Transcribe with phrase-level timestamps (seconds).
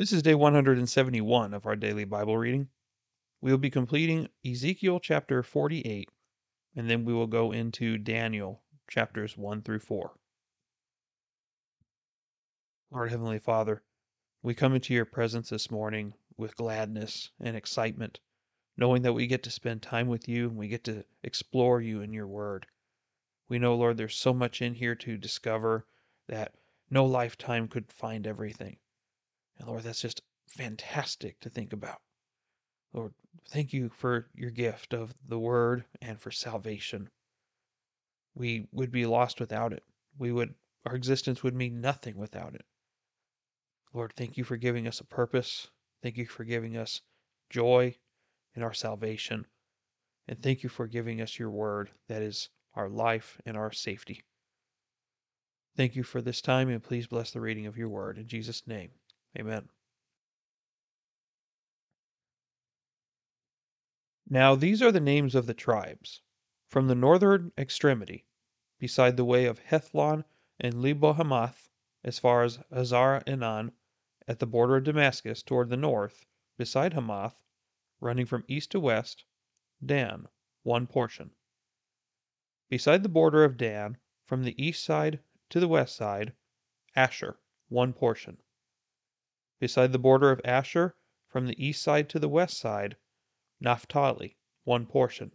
[0.00, 2.68] This is day 171 of our daily Bible reading.
[3.42, 6.08] We will be completing Ezekiel chapter 48,
[6.74, 10.12] and then we will go into Daniel chapters 1 through 4.
[12.90, 13.82] Lord Heavenly Father,
[14.42, 18.20] we come into your presence this morning with gladness and excitement,
[18.78, 22.00] knowing that we get to spend time with you and we get to explore you
[22.00, 22.66] in your word.
[23.50, 25.84] We know, Lord, there's so much in here to discover
[26.26, 26.54] that
[26.88, 28.78] no lifetime could find everything.
[29.60, 32.00] And Lord, that's just fantastic to think about.
[32.94, 33.12] Lord,
[33.50, 37.10] thank you for your gift of the word and for salvation.
[38.34, 39.84] We would be lost without it.
[40.18, 40.54] We would
[40.86, 42.64] our existence would mean nothing without it.
[43.92, 45.68] Lord, thank you for giving us a purpose.
[46.02, 47.02] Thank you for giving us
[47.50, 47.94] joy
[48.54, 49.44] in our salvation.
[50.26, 54.24] And thank you for giving us your word that is our life and our safety.
[55.76, 58.16] Thank you for this time, and please bless the reading of your word.
[58.16, 58.90] In Jesus' name,
[59.38, 59.68] amen.
[64.28, 66.22] Now these are the names of the tribes.
[66.68, 68.26] From the northern extremity,
[68.78, 70.24] beside the way of Hethlon
[70.60, 71.68] and Lebohamath,
[72.04, 73.72] as far as Hazar Enan,
[74.28, 77.42] at the border of Damascus toward the north, beside Hamath,
[78.00, 79.24] running from east to west,
[79.84, 80.28] Dan,
[80.62, 81.32] one portion.
[82.68, 86.34] Beside the border of Dan, from the east side to the west side,
[86.94, 88.40] Asher, one portion.
[89.60, 90.96] Beside the border of Asher,
[91.28, 92.96] from the east side to the west side,
[93.60, 95.32] Naphtali, one portion.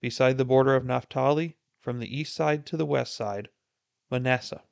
[0.00, 3.48] Beside the border of Naphtali, from the east side to the west side,
[4.10, 4.64] Manasseh,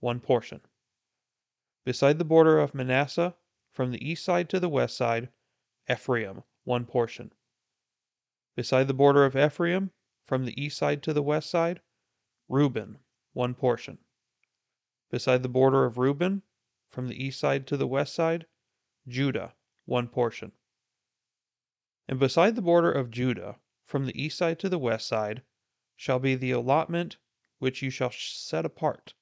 [0.00, 0.60] one portion.
[1.84, 3.34] Beside the border of Manasseh,
[3.70, 5.30] from the east side to the west side,
[5.90, 7.32] Ephraim, one portion.
[8.54, 9.92] Beside the border of Ephraim,
[10.26, 11.80] from the east side to the west side,
[12.50, 12.98] Reuben,
[13.32, 13.96] one portion.
[15.10, 16.42] Beside the border of Reuben,
[16.90, 18.46] from the east side to the west side,
[19.06, 20.52] Judah, one portion.
[22.08, 25.42] And beside the border of Judah, from the east side to the west side,
[25.96, 27.18] shall be the allotment
[27.58, 29.14] which you shall set apart,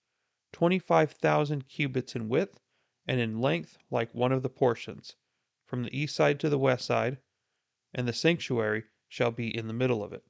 [0.53, 2.61] twenty five thousand cubits in width,
[3.07, 5.17] and in length like one of the portions,
[5.65, 7.19] from the east side to the west side,
[7.95, 10.25] and the sanctuary shall be in the middle of it.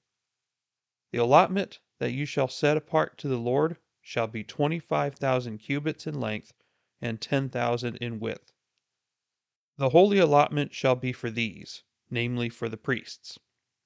[1.13, 5.59] The allotment that you shall set apart to the Lord shall be twenty five thousand
[5.59, 6.53] cubits in length
[7.01, 8.53] and ten thousand in width.
[9.77, 13.39] The holy allotment shall be for these, namely for the priests.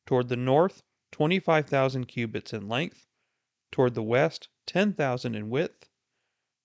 [0.07, 3.09] Toward the north, twenty five thousand cubits in length,
[3.73, 5.89] toward the west, ten thousand in width,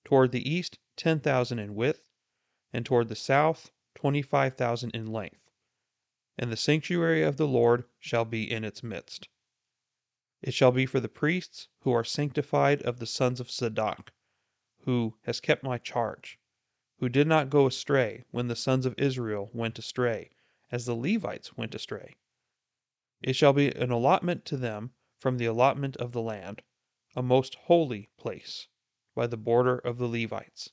[0.04, 2.04] toward the east, ten thousand in width,
[2.72, 5.50] and toward the south, twenty five thousand in length.
[6.38, 9.30] And the sanctuary of the Lord shall be in its midst.
[10.44, 14.12] It shall be for the priests who are sanctified of the sons of Zadok,
[14.86, 16.38] who has kept my charge,
[17.00, 20.30] who did not go astray when the sons of Israel went astray,
[20.72, 22.16] as the Levites went astray.
[23.22, 26.62] It shall be an allotment to them from the allotment of the land,
[27.16, 28.68] a most holy place,
[29.16, 30.70] by the border of the Levites.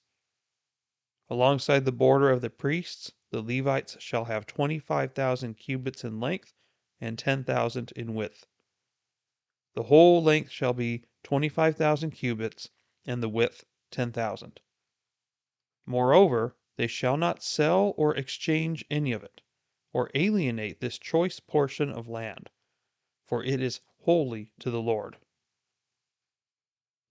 [1.30, 6.20] Alongside the border of the priests, the Levites shall have twenty five thousand cubits in
[6.20, 6.52] length
[7.00, 8.46] and ten thousand in width.
[9.74, 12.68] The whole length shall be twenty five thousand cubits,
[13.06, 14.60] and the width ten thousand.
[15.86, 19.42] Moreover, they shall not sell or exchange any of it,
[19.92, 22.48] or alienate this choice portion of land,
[23.26, 25.18] for it is holy to the Lord.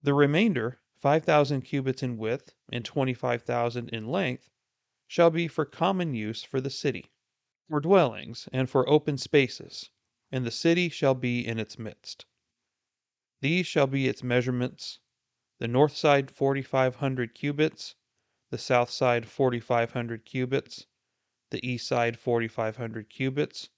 [0.02, 4.50] The remainder, five thousand cubits in width and twenty five thousand in length,
[5.06, 7.12] shall be for common use for the city,
[7.70, 9.92] for dwellings, and for open spaces,
[10.32, 12.26] and the city shall be in its midst.
[13.42, 15.01] These shall be its measurements
[15.62, 17.94] the north side 4,500 cubits,
[18.50, 20.88] the south side 4,500 cubits,
[21.52, 23.70] the east side 4,500 cubits,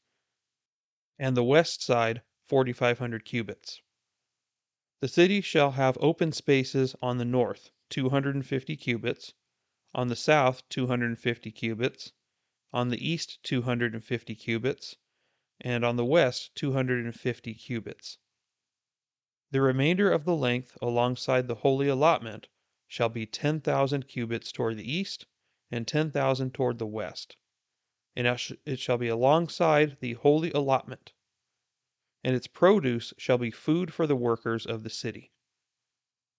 [1.19, 3.81] and the west side 4,500 cubits.
[5.01, 9.33] The city shall have open spaces on the north 250 cubits,
[9.93, 12.13] on the south 250 cubits,
[12.71, 14.95] on the east 250 cubits,
[15.59, 18.19] and on the west 250 cubits.
[19.53, 22.47] The remainder of the length alongside the holy allotment
[22.87, 25.27] shall be ten thousand cubits toward the east,
[25.69, 27.37] and ten thousand toward the west.
[28.15, 28.25] And
[28.65, 31.13] it shall be alongside the holy allotment.
[32.23, 35.31] And its produce shall be food for the workers of the city.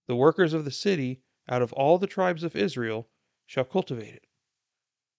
[0.09, 3.09] The workers of the city, out of all the tribes of Israel,
[3.47, 4.27] shall cultivate it.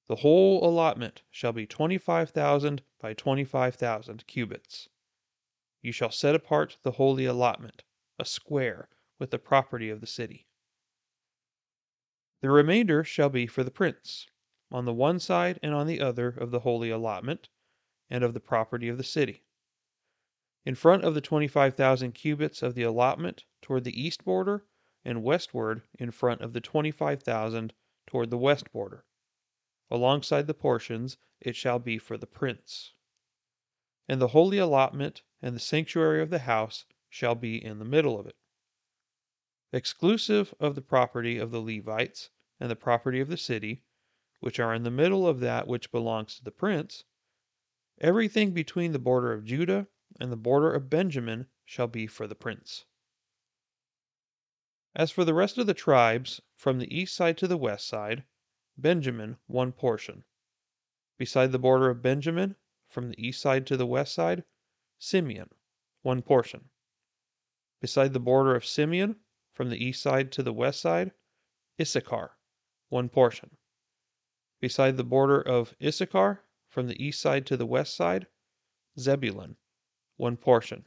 [0.08, 4.90] The whole allotment shall be twenty five thousand by twenty five thousand cubits.
[5.86, 7.84] You shall set apart the holy allotment,
[8.18, 8.90] a square,
[9.20, 10.48] with the property of the city.
[12.42, 14.26] The remainder shall be for the prince,
[14.72, 17.50] on the one side and on the other of the holy allotment,
[18.10, 19.44] and of the property of the city.
[20.66, 24.66] In front of the 25,000 cubits of the allotment toward the east border,
[25.04, 27.76] and westward in front of the 25,000
[28.08, 29.06] toward the west border.
[29.92, 32.95] Alongside the portions, it shall be for the prince.
[34.08, 38.20] And the holy allotment and the sanctuary of the house shall be in the middle
[38.20, 38.36] of it.
[39.74, 42.30] Exclusive of the property of the Levites
[42.60, 43.82] and the property of the city,
[44.42, 47.04] which are in the middle of that which belongs to the prince,
[48.00, 49.88] everything between the border of Judah
[50.20, 52.86] and the border of Benjamin shall be for the prince.
[54.94, 58.24] As for the rest of the tribes, from the east side to the west side,
[58.78, 60.26] Benjamin one portion.
[61.18, 62.56] Beside the border of Benjamin,
[62.96, 64.46] from the east side to the west side,
[64.98, 65.50] Simeon
[66.02, 66.70] one portion.
[67.82, 69.18] Beside the border of Simeon,
[69.52, 71.12] from the east side to the west side,
[71.78, 72.38] Issachar
[72.88, 73.58] one portion.
[74.62, 78.28] Beside the border of Issachar, from the east side to the west side,
[78.98, 79.58] Zebulun
[80.16, 80.86] one portion.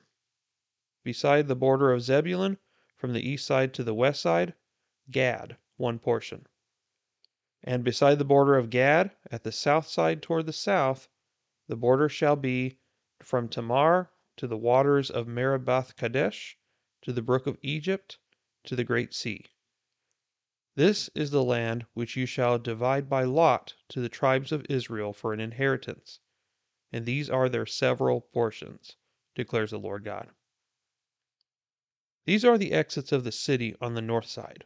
[1.05, 2.57] Beside the border of Zebulun,
[2.97, 4.55] from the east side to the west side,
[5.11, 6.47] Gad, one portion.
[7.63, 11.07] And beside the border of Gad, at the south side toward the south,
[11.69, 12.79] the border shall be
[13.23, 16.59] from Tamar to the waters of Meribah Kadesh,
[17.03, 18.19] to the brook of Egypt,
[18.65, 19.45] to the great sea.
[20.77, 25.13] This is the land which you shall divide by lot to the tribes of Israel
[25.13, 26.21] for an inheritance,
[26.93, 28.97] and these are their several portions,
[29.35, 30.31] declares the Lord God.
[32.25, 34.65] These are the exits of the city on the north side.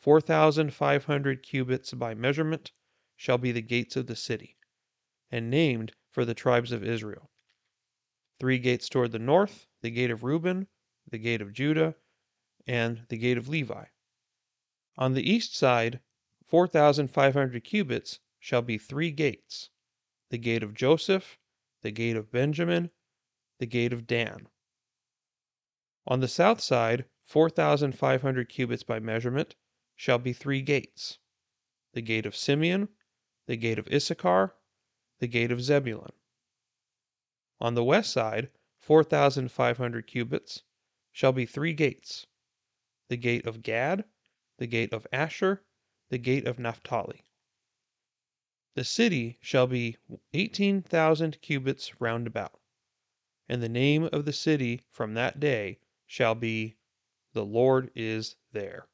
[0.00, 2.72] 4,500 cubits by measurement
[3.16, 4.56] shall be the gates of the city,
[5.30, 7.30] and named for the tribes of Israel.
[8.40, 10.66] Three gates toward the north the gate of Reuben,
[11.10, 11.94] the gate of Judah,
[12.66, 13.84] and the gate of Levi.
[14.96, 16.00] On the east side,
[16.46, 19.68] 4,500 cubits shall be three gates
[20.30, 21.38] the gate of Joseph,
[21.82, 22.90] the gate of Benjamin,
[23.58, 24.48] the gate of Dan.
[26.06, 29.54] On the south side, 4,500 cubits by measurement,
[29.94, 31.18] shall be three gates
[31.92, 32.88] the gate of Simeon,
[33.46, 34.54] the gate of Issachar,
[35.18, 36.12] the gate of Zebulun.
[37.60, 40.62] On the west side, 4,500 cubits,
[41.10, 42.26] shall be three gates
[43.08, 44.04] the gate of Gad,
[44.58, 45.64] the gate of Asher,
[46.08, 47.24] the gate of Naphtali.
[48.74, 49.96] The city shall be
[50.34, 52.60] 18,000 cubits round about,
[53.48, 56.76] and the name of the city from that day shall be,
[57.32, 58.88] The Lord is there.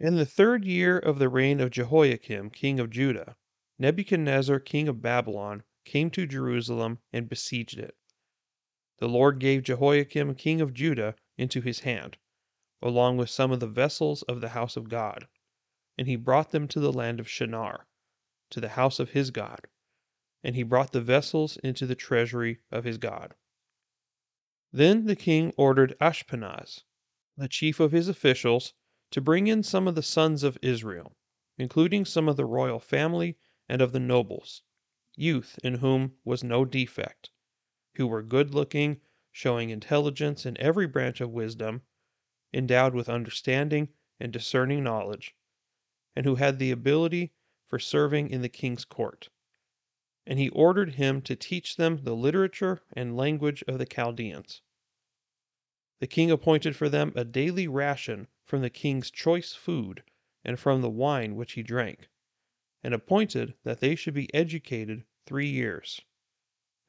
[0.00, 3.36] In the third year of the reign of Jehoiakim, king of Judah,
[3.78, 7.96] Nebuchadnezzar, king of Babylon, came to Jerusalem and besieged it.
[8.98, 12.16] The Lord gave Jehoiakim, king of Judah, into his hand,
[12.82, 15.28] along with some of the vessels of the house of God,
[15.96, 17.86] and he brought them to the land of Shinar,
[18.50, 19.68] to the house of his God,
[20.42, 23.34] and he brought the vessels into the treasury of his God.
[24.72, 26.82] Then the king ordered Ashpenaz,
[27.36, 28.74] the chief of his officials,
[29.14, 31.16] to bring in some of the sons of Israel,
[31.56, 33.38] including some of the royal family
[33.68, 34.62] and of the nobles,
[35.14, 37.30] youth in whom was no defect,
[37.94, 39.00] who were good looking,
[39.30, 41.82] showing intelligence in every branch of wisdom,
[42.52, 43.88] endowed with understanding
[44.18, 45.36] and discerning knowledge,
[46.16, 47.32] and who had the ability
[47.68, 49.28] for serving in the king's court.
[50.26, 54.60] And he ordered him to teach them the literature and language of the Chaldeans.
[56.00, 60.02] The king appointed for them a daily ration from the king's choice food
[60.44, 62.08] and from the wine which he drank,
[62.82, 66.02] and appointed that they should be educated three years,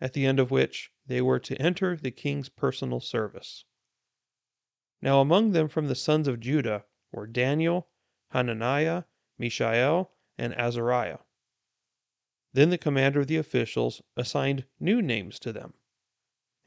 [0.02, 3.64] at the end of which they were to enter the king's personal service.
[5.02, 7.88] Now among them from the sons of Judah were Daniel,
[8.32, 9.04] Hananiah,
[9.38, 11.20] Mishael, and Azariah.
[12.52, 15.76] Then the commander of the officials assigned new names to them.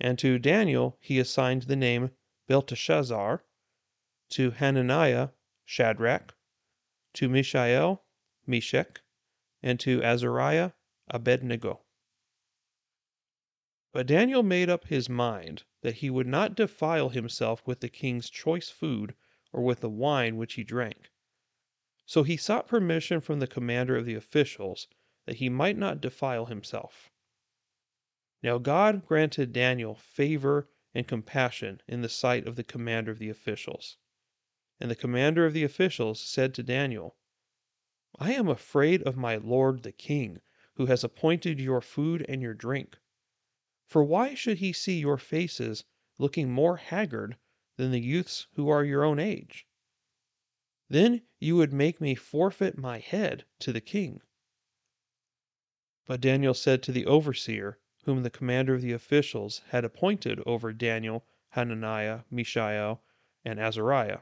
[0.01, 2.13] And to Daniel he assigned the name
[2.49, 3.45] Belteshazzar,
[4.31, 5.29] to Hananiah,
[5.67, 6.35] Shadrach,
[7.13, 8.05] to Mishael,
[8.47, 9.03] Meshach,
[9.63, 10.73] and to Azariah,
[11.09, 11.83] Abednego.
[13.93, 18.31] But Daniel made up his mind that he would not defile himself with the king's
[18.31, 19.15] choice food
[19.53, 21.11] or with the wine which he drank.
[22.07, 24.89] So he sought permission from the commander of the officials
[25.27, 27.11] that he might not defile himself.
[28.43, 33.29] Now God granted Daniel favor and compassion in the sight of the commander of the
[33.29, 33.99] officials.
[34.81, 37.17] And the commander of the officials said to Daniel,
[38.19, 40.41] I am afraid of my lord the king,
[40.75, 42.99] who has appointed your food and your drink.
[43.87, 45.85] For why should he see your faces
[46.19, 47.37] looking more haggard
[47.77, 49.67] than the youths who are your own age?
[50.89, 54.21] then you would make me forfeit my head to the king.
[56.07, 57.79] But Daniel said to the overseer,
[58.09, 63.03] whom the commander of the officials had appointed over Daniel, Hananiah, Mishael,
[63.45, 64.21] and Azariah,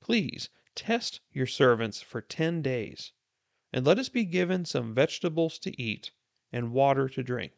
[0.00, 3.12] Please test your servants for ten days,
[3.72, 6.10] and let us be given some vegetables to eat
[6.50, 7.52] and water to drink.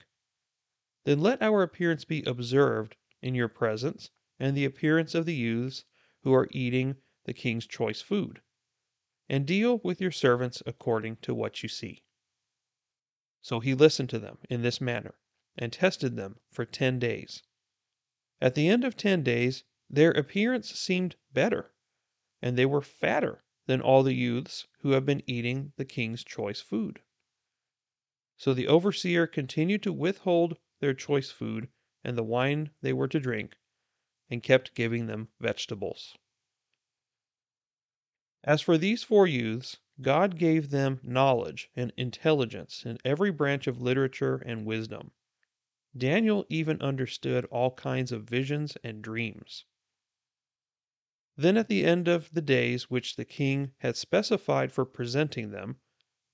[1.05, 5.87] Then let our appearance be observed in your presence and the appearance of the youths
[6.21, 8.43] who are eating the king's choice food,
[9.31, 12.03] and deal with your servants according to what you see.
[13.45, 15.17] So he listened to them in this manner,
[15.55, 17.43] and tested them for ten days.
[18.41, 21.75] At the end of ten days, their appearance seemed better,
[22.41, 26.63] and they were fatter than all the youths who have been eating the king's choice
[26.63, 27.03] food.
[28.39, 31.69] So the overseer continued to withhold their choice food
[32.03, 33.59] and the wine they were to drink,
[34.31, 36.17] and kept giving them vegetables.
[38.43, 43.81] As for these four youths, God gave them knowledge and intelligence in every branch of
[43.81, 45.13] literature and wisdom.
[45.97, 49.65] Daniel even understood all kinds of visions and dreams.
[51.37, 55.81] Then at the end of the days which the king had specified for presenting them,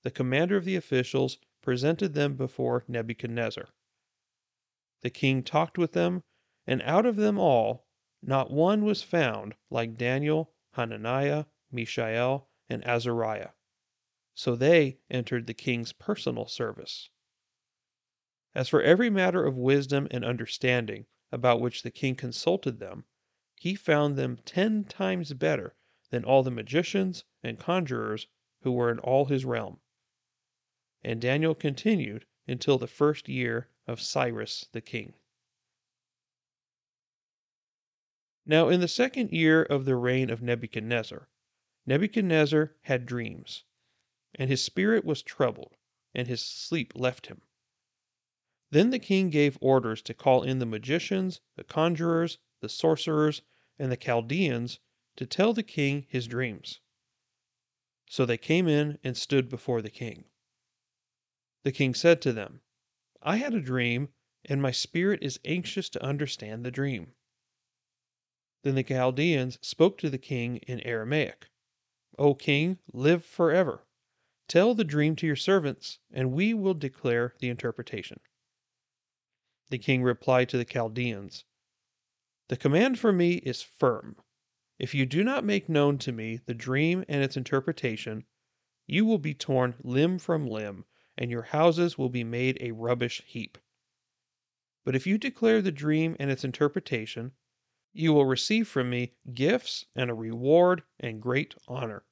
[0.03, 3.69] the commander of the officials presented them before Nebuchadnezzar.
[5.01, 6.23] The king talked with them,
[6.65, 7.87] and out of them all
[8.21, 13.49] not one was found like Daniel, Hananiah, Mishael, and Azariah.
[14.33, 17.09] So they entered the king's personal service.
[18.55, 23.03] As for every matter of wisdom and understanding about which the king consulted them,
[23.55, 25.75] he found them ten times better
[26.11, 28.27] than all the magicians and conjurers
[28.61, 29.81] who were in all his realm.
[31.03, 35.13] And Daniel continued until the first year of Cyrus the king.
[38.45, 41.27] Now, in the second year of the reign of Nebuchadnezzar,
[41.87, 43.63] Nebuchadnezzar had dreams,
[44.35, 45.77] and his spirit was troubled,
[46.13, 47.41] and his sleep left him.
[48.69, 53.41] Then the king gave orders to call in the magicians, the conjurers, the sorcerers,
[53.79, 54.79] and the Chaldeans
[55.15, 56.81] to tell the king his dreams.
[58.07, 60.25] So they came in and stood before the king.
[61.63, 62.61] The king said to them,
[63.21, 64.09] I had a dream,
[64.45, 67.15] and my spirit is anxious to understand the dream.
[68.61, 71.47] Then the Chaldeans spoke to the king in Aramaic
[72.17, 73.85] O king, live forever.
[74.47, 78.19] Tell the dream to your servants, and we will declare the interpretation.
[79.69, 81.45] The king replied to the Chaldeans
[82.51, 84.17] the command for me is firm.
[84.77, 88.25] If you do not make known to me the dream and its interpretation,
[88.85, 90.83] you will be torn limb from limb,
[91.17, 93.57] and your houses will be made a rubbish heap.
[94.83, 97.31] But if you declare the dream and its interpretation,
[97.93, 102.03] you will receive from me gifts and a reward and great honor.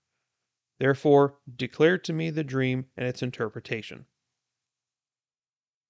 [0.80, 4.06] Therefore, declare to me the dream and its interpretation.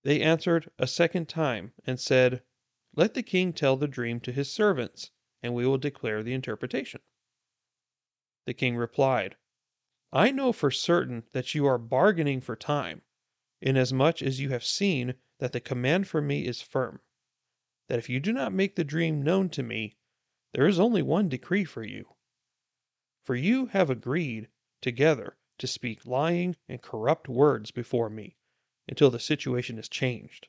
[0.04, 2.44] They answered a second time and said,
[2.96, 5.12] let the king tell the dream to his servants,
[5.44, 7.02] and we will declare the interpretation.
[8.46, 9.36] The king replied,
[10.12, 13.04] I know for certain that you are bargaining for time,
[13.62, 17.00] inasmuch as you have seen that the command for me is firm,
[17.90, 19.98] that if you do not make the dream known to me,
[20.54, 22.16] there is only one decree for you.
[23.24, 24.48] For you have agreed
[24.82, 28.38] together to speak lying and corrupt words before me
[28.88, 30.48] until the situation is changed.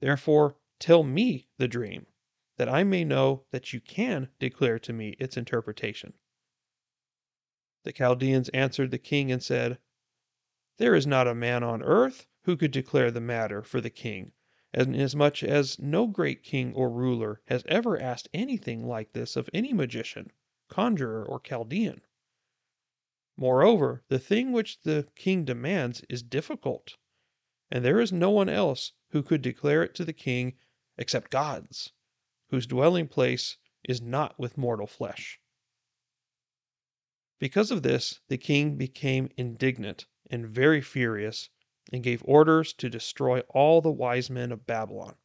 [0.00, 2.06] Therefore, Tell me the dream,
[2.56, 6.14] that I may know that you can declare to me its interpretation.
[7.82, 9.80] The Chaldeans answered the king and said,
[10.76, 14.32] There is not a man on earth who could declare the matter for the king,
[14.86, 19.72] inasmuch as no great king or ruler has ever asked anything like this of any
[19.72, 20.30] magician,
[20.68, 22.02] conjurer, or Chaldean.
[23.36, 26.96] Moreover, the thing which the king demands is difficult,
[27.70, 30.56] and there is no one else who could declare it to the king
[30.96, 31.92] except gods,
[32.50, 35.40] whose dwelling place is not with mortal flesh.
[37.38, 41.50] Because of this, the king became indignant and very furious,
[41.92, 45.16] and gave orders to destroy all the wise men of Babylon.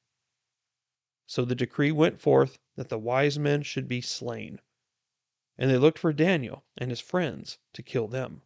[1.25, 4.61] So the decree went forth that the wise men should be slain,
[5.57, 8.41] and they looked for Daniel and his friends to kill them.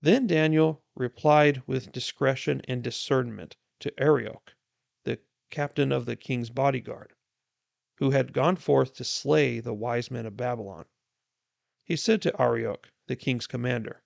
[0.00, 4.54] Then Daniel replied with discretion and discernment to Arioch,
[5.04, 5.20] the
[5.50, 7.14] captain of the king's bodyguard,
[7.96, 10.86] who had gone forth to slay the wise men of Babylon.
[11.82, 14.02] He said to Arioch, the king's commander,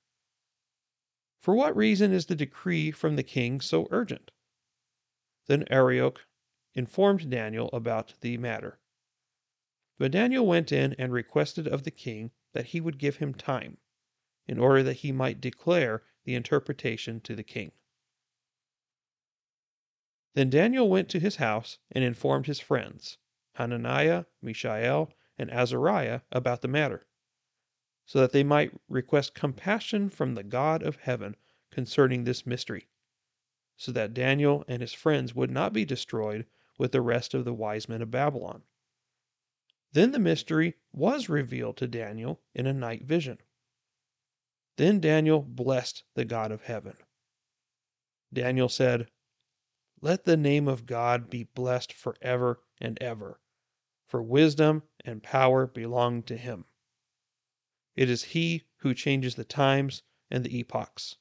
[1.41, 4.31] For what reason is the decree from the king so urgent?
[5.47, 6.27] Then Arioch
[6.75, 8.79] informed Daniel about the matter.
[9.97, 13.79] But Daniel went in and requested of the king that he would give him time,
[14.47, 17.73] in order that he might declare the interpretation to the king.
[20.35, 23.17] Then Daniel went to his house and informed his friends,
[23.55, 27.07] Hananiah, Mishael, and Azariah, about the matter,
[28.11, 31.37] so that they might request compassion from the God of heaven
[31.71, 32.89] concerning this mystery,
[33.77, 36.45] so that Daniel and his friends would not be destroyed
[36.77, 38.65] with the rest of the wise men of Babylon.
[39.93, 43.39] Then the mystery was revealed to Daniel in a night vision.
[44.75, 46.97] Then Daniel blessed the God of heaven.
[48.33, 49.09] Daniel said,
[50.01, 53.39] Let the name of God be blessed forever and ever,
[54.09, 56.65] for wisdom and power belong to him.
[57.97, 61.17] It is he who changes the times and the epochs.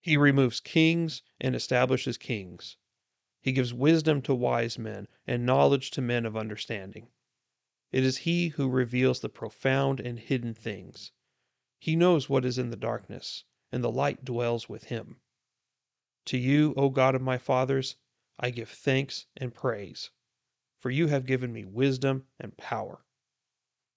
[0.00, 2.76] He removes kings and establishes kings.
[3.40, 7.10] He gives wisdom to wise men and knowledge to men of understanding.
[7.92, 11.12] It is He who reveals the profound and hidden things.
[11.78, 15.20] He knows what is in the darkness, and the light dwells with Him.
[16.26, 17.96] To you, O God of my fathers,
[18.38, 20.10] I give thanks and praise,
[20.78, 23.04] for you have given me wisdom and power.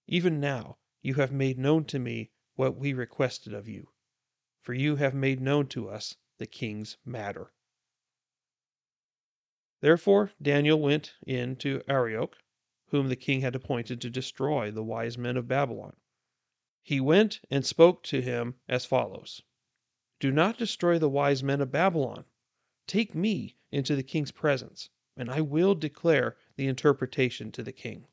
[0.07, 3.89] Even now you have made known to me what we requested of you,
[4.61, 7.53] for you have made known to us the king's matter.
[9.81, 12.37] Therefore Daniel went in to Arioch,
[12.87, 15.95] whom the king had appointed to destroy the wise men of Babylon.
[16.81, 19.41] He went and spoke to him as follows
[20.19, 22.25] Do not destroy the wise men of Babylon.
[22.87, 28.07] Take me into the king's presence, and I will declare the interpretation to the king.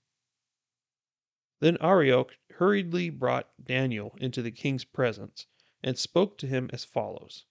[1.59, 5.47] Then Arioch hurriedly brought Daniel into the king's presence
[5.83, 7.45] and spoke to him as follows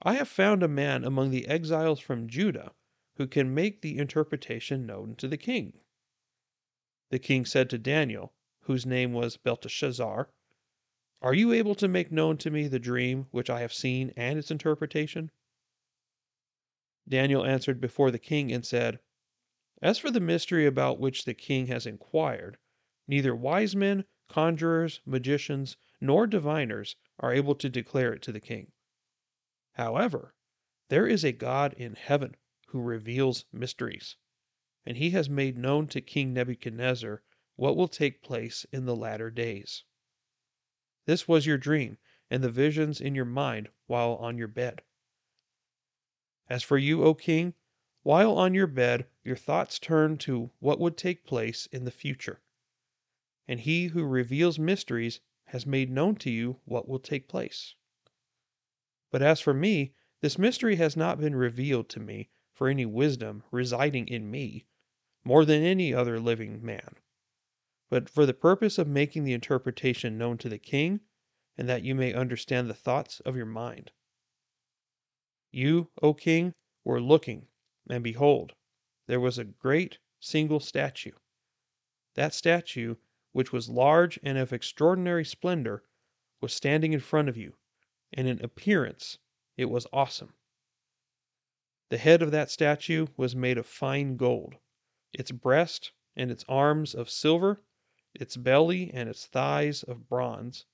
[0.00, 2.72] I have found a man among the exiles from Judah
[3.16, 5.80] who can make the interpretation known to the king.
[7.10, 10.30] The king said to Daniel, whose name was Belteshazzar,
[11.22, 14.38] Are you able to make known to me the dream which I have seen and
[14.38, 15.32] its interpretation?
[17.08, 19.00] Daniel answered before the king and said,
[19.82, 22.58] As for the mystery about which the king has inquired,
[23.06, 28.72] neither wise men, conjurers, magicians, nor diviners are able to declare it to the king.
[29.72, 30.34] However,
[30.88, 32.36] there is a God in heaven
[32.68, 34.16] who reveals mysteries.
[34.84, 37.22] And he has made known to King Nebuchadnezzar
[37.56, 39.84] what will take place in the latter days.
[41.06, 41.98] This was your dream
[42.30, 44.82] and the visions in your mind while on your bed.
[46.48, 47.54] As for you, O king,
[48.02, 52.40] while on your bed, your thoughts turned to what would take place in the future.
[53.48, 57.76] And he who reveals mysteries has made known to you what will take place.
[59.10, 63.44] But as for me, this mystery has not been revealed to me for any wisdom
[63.52, 64.66] residing in me,
[65.22, 66.96] more than any other living man,
[67.88, 71.00] but for the purpose of making the interpretation known to the king,
[71.56, 73.92] and that you may understand the thoughts of your mind.
[75.52, 77.46] You, O king, were looking,
[77.88, 78.54] and behold,
[79.06, 81.12] there was a great single statue.
[82.14, 82.96] That statue,
[83.36, 85.84] which was large and of extraordinary splendor,
[86.40, 87.54] was standing in front of you,
[88.14, 89.18] and in appearance
[89.58, 90.32] it was awesome.
[91.90, 94.56] The head of that statue was made of fine gold,
[95.12, 97.62] its breast and its arms of silver,
[98.14, 100.64] its belly and its thighs of bronze,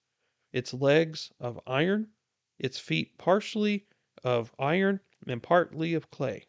[0.52, 2.12] its legs of iron,
[2.60, 3.88] its feet partially
[4.22, 6.46] of iron and partly of clay.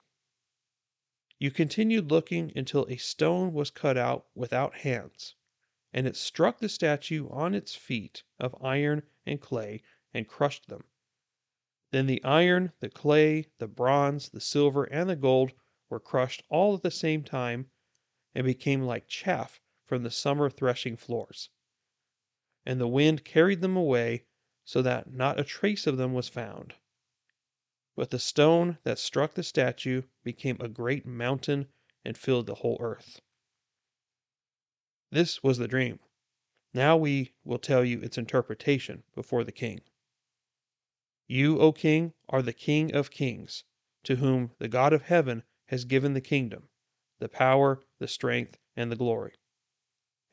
[1.39, 5.34] You continued looking until a stone was cut out without hands,
[5.93, 9.82] and it struck the statue on its feet of iron and clay
[10.13, 10.84] and crushed them.
[11.91, 15.53] Then the iron, the clay, the bronze, the silver, and the gold
[15.89, 17.69] were crushed all at the same time
[18.34, 21.49] and became like chaff from the summer threshing floors.
[22.65, 24.25] And the wind carried them away
[24.65, 26.73] so that not a trace of them was found.
[27.95, 31.67] But the stone that struck the statue became a great mountain
[32.03, 33.21] and filled the whole earth.
[35.13, 35.99] This was the dream.
[36.73, 39.82] Now we will tell you its interpretation before the king.
[41.28, 43.63] You, O king, are the king of kings,
[44.06, 46.67] to whom the God of heaven has given the kingdom,
[47.19, 49.36] the power, the strength, and the glory.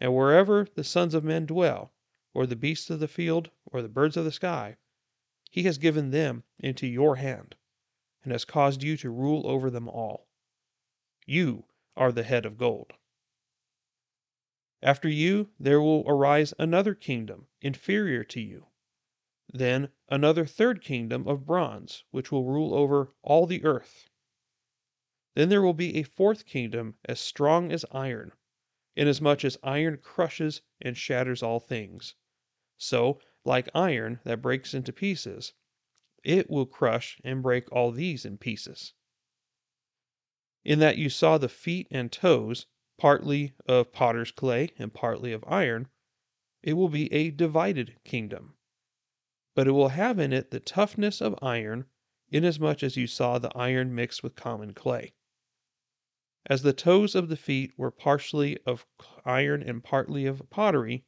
[0.01, 1.93] And wherever the sons of men dwell,
[2.33, 4.79] or the beasts of the field, or the birds of the sky,
[5.51, 7.55] he has given them into your hand,
[8.25, 10.27] and has caused you to rule over them all.
[11.27, 11.67] You
[11.99, 12.95] are the head of gold.
[14.83, 18.69] After you, there will arise another kingdom inferior to you
[19.53, 24.09] then another third kingdom of bronze, which will rule over all the earth.
[25.35, 28.33] Then there will be a fourth kingdom as strong as iron,
[28.95, 32.15] inasmuch as iron crushes and shatters all things.
[32.79, 35.53] So, like iron that breaks into pieces,
[36.23, 38.95] it will crush and break all these in pieces.
[40.65, 42.67] In that you saw the feet and toes,
[43.01, 45.89] partly of potter's clay and partly of iron,
[46.63, 48.55] it will be a divided kingdom.
[49.55, 51.87] But it will have in it the toughness of iron,
[52.29, 55.15] inasmuch as you saw the iron mixed with common clay.
[56.45, 58.85] As the toes of the feet were partially of
[59.25, 61.07] iron and partly of pottery,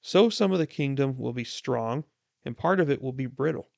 [0.00, 2.04] so some of the kingdom will be strong,
[2.44, 3.70] and part of it will be brittle.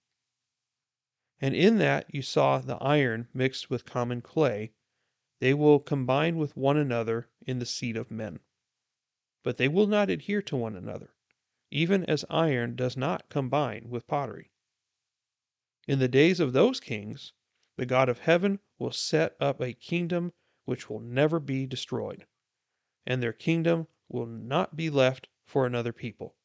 [1.43, 4.73] And in that you saw the iron mixed with common clay,
[5.45, 8.41] they will combine with one another in the seed of men.
[9.43, 11.15] But they will not adhere to one another,
[11.71, 14.53] even as iron does not combine with pottery.
[15.87, 17.35] In the days of those kings,
[17.77, 20.33] the God of heaven will set up a kingdom
[20.65, 22.27] which will never be destroyed,
[23.07, 26.37] and their kingdom will not be left for another people.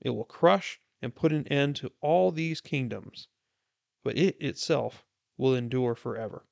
[0.00, 3.28] It will crush and put an end to all these kingdoms,
[4.02, 6.44] but it itself will endure forever.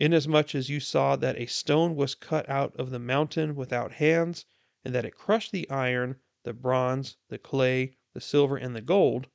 [0.00, 4.46] Inasmuch as you saw that a stone was cut out of the mountain without hands,
[4.84, 9.26] and that it crushed the iron, the bronze, the clay, the silver, and the gold,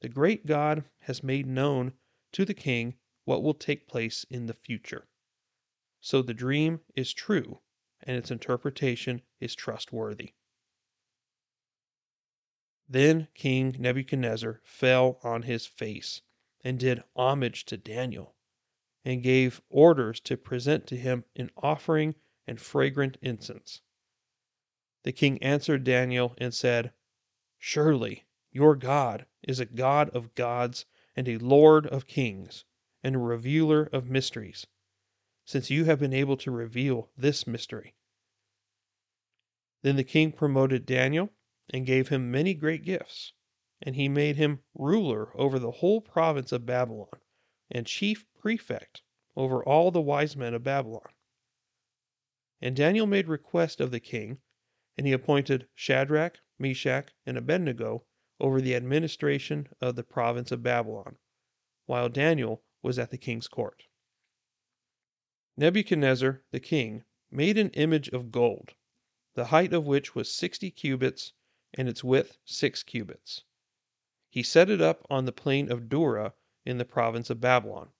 [0.00, 1.94] the great God has made known
[2.30, 5.08] to the king what will take place in the future.
[6.00, 7.60] So the dream is true,
[8.04, 10.34] and its interpretation is trustworthy.
[12.88, 16.22] Then King Nebuchadnezzar fell on his face
[16.62, 18.36] and did homage to Daniel,
[19.04, 22.14] and gave orders to present to him an offering
[22.46, 23.80] and fragrant incense.
[25.02, 26.92] The king answered Daniel and said,
[27.58, 30.86] Surely your God is a God of gods
[31.16, 32.64] and a Lord of kings
[33.02, 34.66] and a revealer of mysteries
[35.44, 37.94] since you have been able to reveal this mystery.
[39.82, 41.32] Then the king promoted Daniel
[41.70, 43.32] and gave him many great gifts,
[43.80, 47.08] and he made him ruler over the whole province of Babylon
[47.70, 49.02] and chief prefect
[49.36, 51.08] over all the wise men of Babylon.
[52.60, 54.38] And Daniel made request of the king,
[54.98, 58.04] and he appointed Shadrach, Meshach, and Abednego
[58.40, 61.18] over the administration of the province of Babylon,
[61.86, 63.84] while Daniel was at the king's court.
[65.56, 68.74] Nebuchadnezzar the king made an image of gold,
[69.34, 71.32] the height of which was sixty cubits,
[71.74, 73.44] and its width six cubits.
[74.28, 77.92] He set it up on the plain of Dura in the province of Babylon.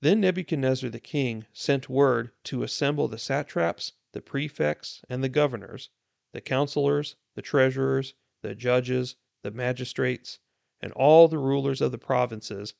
[0.00, 5.90] Then Nebuchadnezzar the king sent word to assemble the satraps, the prefects, and the governors,
[6.30, 10.38] the counselors, the treasurers, the judges, the magistrates,
[10.80, 12.74] and all the rulers of the provinces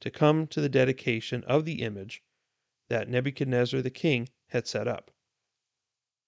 [0.00, 2.24] to come to the dedication of the image
[2.88, 5.12] that Nebuchadnezzar the king had set up.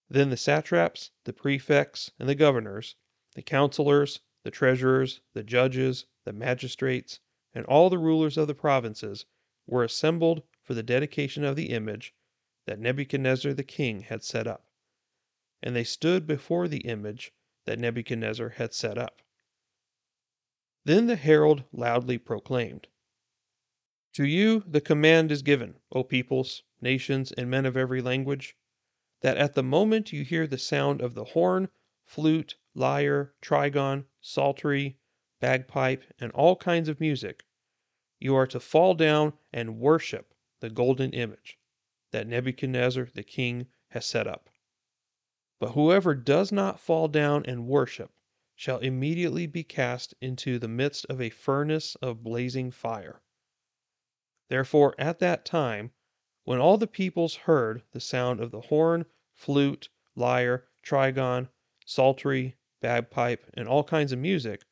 [0.08, 2.94] Then the satraps, the prefects, and the governors,
[3.34, 7.18] the counselors, the treasurers, the judges, the magistrates,
[7.52, 9.26] and all the rulers of the provinces
[9.66, 12.14] were assembled for the dedication of the image
[12.66, 14.66] that Nebuchadnezzar the king had set up.
[15.62, 17.32] And they stood before the image
[17.64, 19.22] that Nebuchadnezzar had set up.
[20.84, 22.88] Then the herald loudly proclaimed,
[24.12, 28.56] to you the command is given, O peoples, nations, and men of every language,
[29.20, 31.68] that at the moment you hear the sound of the horn,
[32.04, 34.96] flute, lyre, trigon, psaltery,
[35.40, 37.45] bagpipe, and all kinds of music,
[38.18, 41.58] you are to fall down and worship the golden image
[42.12, 44.48] that Nebuchadnezzar the king has set up.
[45.58, 48.12] But whoever does not fall down and worship
[48.54, 53.22] shall immediately be cast into the midst of a furnace of blazing fire.
[54.48, 55.92] Therefore, at that time,
[56.44, 61.48] when all the peoples heard the sound of the horn, flute, lyre, trigon,
[61.84, 64.62] psaltery, bagpipe, and all kinds of music,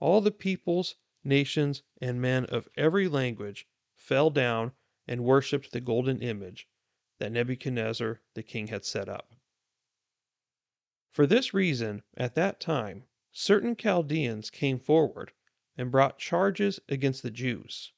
[0.00, 4.72] all the peoples, nations, and men of every language fell down
[5.06, 6.68] and worshipped the golden image
[7.18, 9.34] that Nebuchadnezzar the king had set up.
[11.10, 15.32] For this reason, at that time, certain Chaldeans came forward
[15.76, 17.92] and brought charges against the Jews.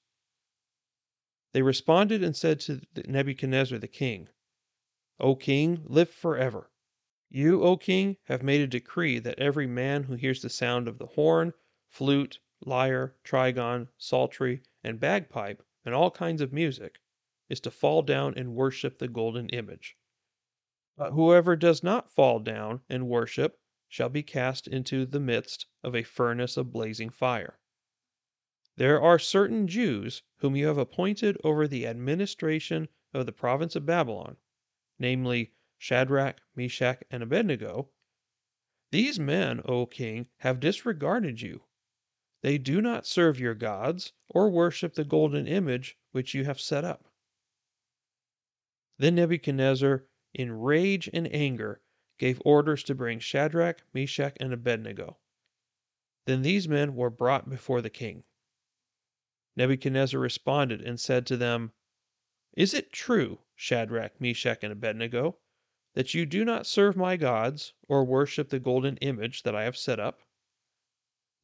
[1.53, 4.29] They responded and said to Nebuchadnezzar the king,
[5.21, 6.71] O king, live forever.
[7.29, 10.99] You, O king, have made a decree that every man who hears the sound of
[10.99, 11.53] the horn,
[11.89, 17.01] flute, lyre, trigon, psaltery, and bagpipe, and all kinds of music,
[17.49, 19.97] is to fall down and worship the golden image.
[20.97, 25.97] But whoever does not fall down and worship shall be cast into the midst of
[25.97, 27.59] a furnace of blazing fire.
[28.77, 33.87] There are certain Jews whom you have appointed over the administration of the province of
[33.87, 34.37] Babylon,
[34.99, 37.91] namely Shadrach, Meshach, and Abednego,
[38.91, 41.65] These men, O king, have disregarded you.
[42.45, 46.85] They do not serve your gods or worship the golden image which you have set
[46.85, 47.11] up.
[48.99, 50.05] Then Nebuchadnezzar,
[50.35, 51.81] in rage and anger,
[52.19, 55.17] gave orders to bring Shadrach, Meshach, and Abednego.
[56.27, 58.25] Then these men were brought before the king.
[59.57, 61.73] Nebuchadnezzar responded and said to them,
[62.53, 65.39] Is it true, Shadrach, Meshach, and Abednego,
[65.95, 69.79] that you do not serve my gods or worship the golden image that I have
[69.79, 70.21] set up?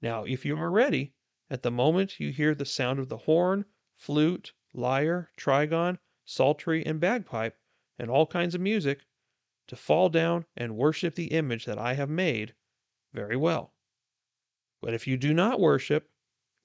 [0.03, 1.15] Now, if you are ready,
[1.51, 7.01] at the moment you hear the sound of the horn, flute, lyre, trigon, psaltery, and
[7.01, 7.59] bagpipe,
[7.99, 9.05] and all kinds of music,
[9.67, 12.55] to fall down and worship the image that I have made,
[13.13, 13.75] very well.
[14.81, 16.11] But if you do not worship,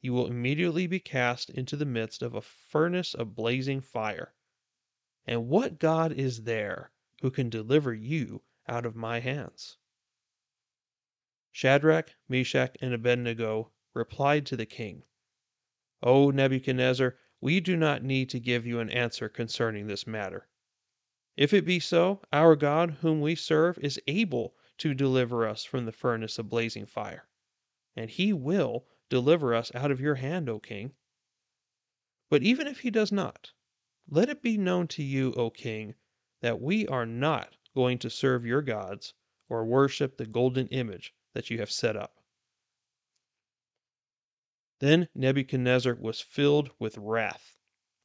[0.01, 4.33] you will immediately be cast into the midst of a furnace of blazing fire.
[5.25, 9.77] And what God is there who can deliver you out of my hands?
[11.57, 15.03] Shadrach, Meshach, and Abednego replied to the king,
[16.03, 20.49] O Nebuchadnezzar, we do not need to give you an answer concerning this matter.
[21.37, 25.85] If it be so, our God, whom we serve, is able to deliver us from
[25.85, 27.29] the furnace of blazing fire,
[27.95, 30.93] and he will deliver us out of your hand, O king.
[32.29, 33.53] But even if he does not,
[34.09, 35.95] let it be known to you, O king,
[36.41, 39.13] that we are not going to serve your gods
[39.47, 42.15] or worship the golden image that you have set up.
[44.79, 47.57] Then Nebuchadnezzar was filled with wrath,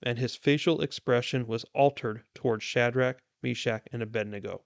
[0.02, 4.64] and his facial expression was altered toward Shadrach, Meshach, and Abednego.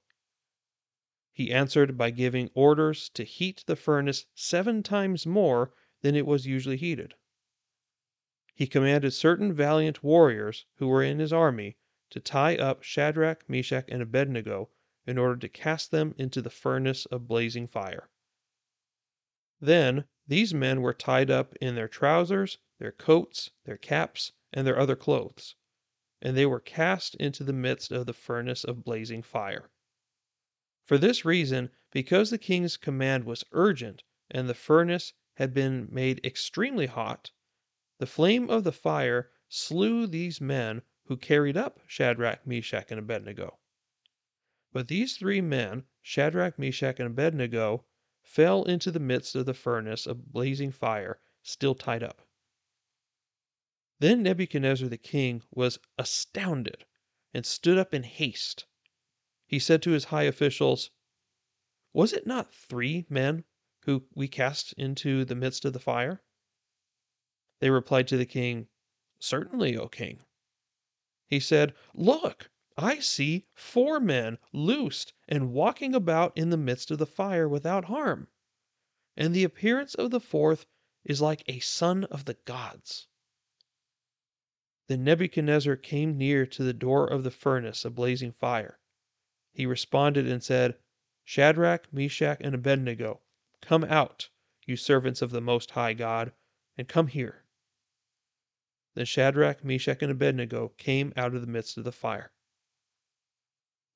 [1.32, 6.46] He answered by giving orders to heat the furnace seven times more than it was
[6.46, 7.14] usually heated.
[8.54, 11.76] He commanded certain valiant warriors who were in his army
[12.10, 14.70] to tie up Shadrach, Meshach, and Abednego
[15.06, 18.08] in order to cast them into the furnace of blazing fire.
[19.66, 24.78] Then these men were tied up in their trousers, their coats, their caps, and their
[24.78, 25.54] other clothes,
[26.20, 29.70] and they were cast into the midst of the furnace of blazing fire.
[30.84, 36.20] For this reason, because the king's command was urgent and the furnace had been made
[36.26, 37.30] extremely hot,
[37.96, 43.58] the flame of the fire slew these men who carried up Shadrach, Meshach, and Abednego.
[44.74, 47.86] But these three men, Shadrach, Meshach, and Abednego,
[48.24, 52.26] fell into the midst of the furnace of blazing fire, still tied up.
[54.00, 56.84] Then Nebuchadnezzar the king was astounded
[57.32, 58.66] and stood up in haste.
[59.46, 60.90] He said to his high officials,
[61.92, 63.44] Was it not three men
[63.82, 66.22] who we cast into the midst of the fire?
[67.60, 68.68] They replied to the king,
[69.18, 70.24] Certainly, O king.
[71.26, 76.98] He said, Look, I see four men loosed and walking about in the midst of
[76.98, 78.26] the fire without harm,
[79.16, 80.66] and the appearance of the fourth
[81.04, 83.06] is like a son of the gods.
[84.88, 88.80] Then Nebuchadnezzar came near to the door of the furnace of blazing fire.
[89.52, 90.76] He responded and said,
[91.22, 93.20] Shadrach, Meshach, and Abednego,
[93.62, 94.30] come out,
[94.66, 96.32] you servants of the Most High God,
[96.76, 97.44] and come here.
[98.94, 102.32] Then Shadrach, Meshach, and Abednego came out of the midst of the fire.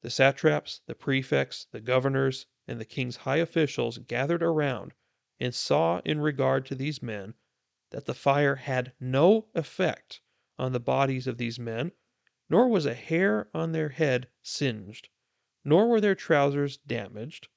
[0.03, 4.95] The satraps, the prefects, the governors, and the king's high officials gathered around
[5.41, 7.35] and saw in regard to these men
[7.91, 10.21] that the fire had no effect
[10.57, 11.91] on the bodies of these men,
[12.49, 15.09] nor was a hair on their head singed,
[15.65, 17.49] nor were their trousers damaged,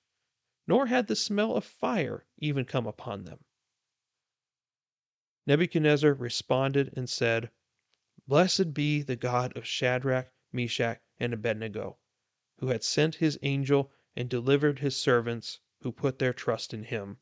[0.66, 3.46] nor had the smell of fire even come upon them.
[5.46, 7.52] Nebuchadnezzar responded and said,
[8.28, 12.00] Blessed be the God of Shadrach, Meshach, and Abednego
[12.62, 17.18] who had sent his angel and delivered his servants who put their trust in him,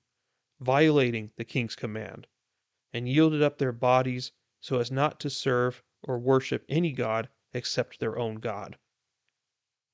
[0.60, 2.28] violating the king's command,
[2.92, 8.02] and yielded up their bodies so as not to serve or worship any god except
[8.02, 8.78] their own God.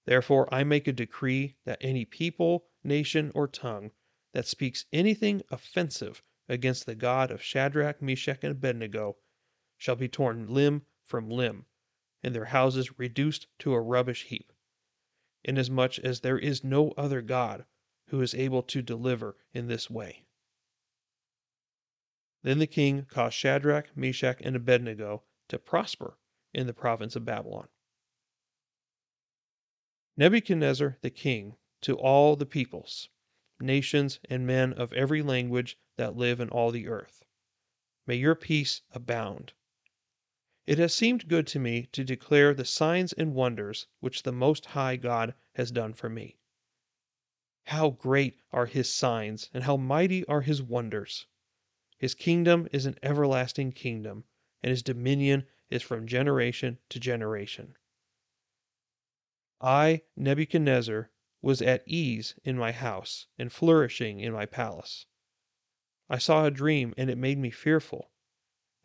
[0.06, 3.92] Therefore I make a decree that any people, nation, or tongue
[4.32, 9.18] that speaks anything offensive against the God of Shadrach, Meshach, and Abednego
[9.78, 11.68] shall be torn limb from limb,
[12.24, 14.52] and their houses reduced to a rubbish heap
[15.46, 17.66] inasmuch as there is no other God
[18.08, 20.26] who is able to deliver in this way.
[22.44, 26.18] Then the king caused Shadrach, Meshach, and Abednego to prosper
[26.54, 27.68] in the province of Babylon.
[30.18, 33.10] Nebuchadnezzar the king to all the peoples,
[33.60, 37.24] nations, and men of every language that live in all the earth.
[38.08, 39.54] May your peace abound.
[40.68, 44.66] It has seemed good to me to declare the signs and wonders which the Most
[44.66, 46.40] High God has done for me.
[47.66, 51.28] How great are his signs, and how mighty are his wonders!
[52.00, 54.24] His kingdom is an everlasting kingdom,
[54.64, 57.78] and his dominion is from generation to generation.
[59.62, 61.12] I, Nebuchadnezzar,
[61.44, 65.06] was at ease in my house, and flourishing in my palace.
[66.10, 68.10] I saw a dream, and it made me fearful.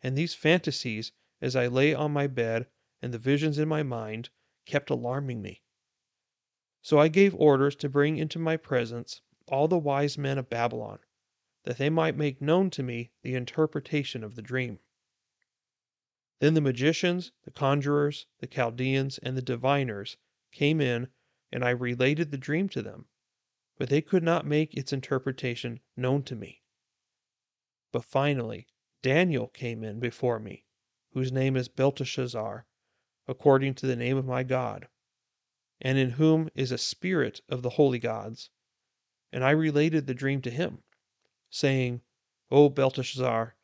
[0.03, 1.11] And these fantasies,
[1.41, 2.67] as I lay on my bed,
[3.01, 4.29] and the visions in my mind,
[4.65, 5.63] kept alarming me.
[6.81, 10.99] So I gave orders to bring into my presence all the wise men of Babylon,
[11.63, 14.79] that they might make known to me the interpretation of the dream.
[16.39, 20.17] Then the magicians, the conjurers, the Chaldeans, and the diviners
[20.51, 21.07] came in,
[21.51, 23.05] and I related the dream to them,
[23.77, 26.61] but they could not make its interpretation known to me.
[27.91, 28.67] But finally,
[29.01, 30.65] Daniel came in before me,
[31.13, 32.65] whose name is Belteshazzar,
[33.27, 34.87] according to the name of my God,
[35.79, 38.49] and in whom is a spirit of the holy gods.
[39.31, 40.83] And I related the dream to him,
[41.49, 42.01] saying,
[42.49, 43.55] O Belteshazzar,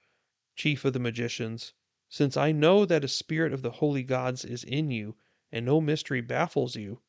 [0.55, 1.73] chief of the magicians,
[2.09, 5.15] since I know that a spirit of the holy gods is in you,
[5.51, 7.01] and no mystery baffles you,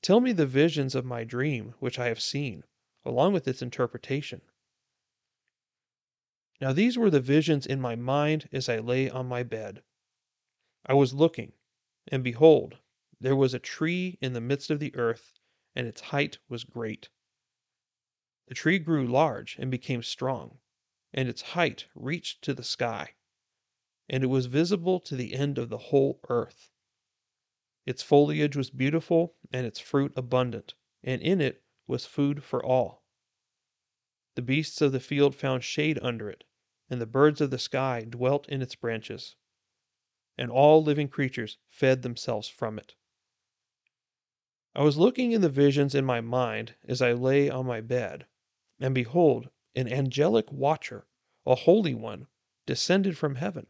[0.00, 2.64] tell me the visions of my dream which I have seen,
[3.04, 4.42] along with its interpretation.
[6.62, 9.82] Now these were the visions in my mind as I lay on my bed.
[10.86, 11.54] I was looking,
[12.06, 12.78] and behold,
[13.20, 15.40] there was a tree in the midst of the earth,
[15.74, 17.08] and its height was great.
[18.46, 20.60] The tree grew large and became strong,
[21.12, 23.16] and its height reached to the sky,
[24.08, 26.70] and it was visible to the end of the whole earth.
[27.86, 33.02] Its foliage was beautiful, and its fruit abundant, and in it was food for all.
[34.36, 36.44] The beasts of the field found shade under it,
[36.92, 39.34] and the birds of the sky dwelt in its branches,
[40.36, 42.96] and all living creatures fed themselves from it.
[44.74, 48.26] I was looking in the visions in my mind as I lay on my bed,
[48.78, 51.06] and behold, an angelic watcher,
[51.46, 52.26] a holy one,
[52.66, 53.68] descended from heaven.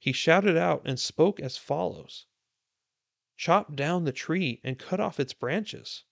[0.00, 2.26] He shouted out and spoke as follows
[3.36, 6.02] Chop down the tree and cut off its branches,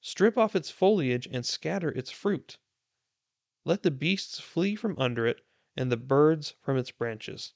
[0.00, 2.58] strip off its foliage and scatter its fruit.
[3.64, 5.44] Let the beasts flee from under it
[5.78, 7.54] and the birds from its branches.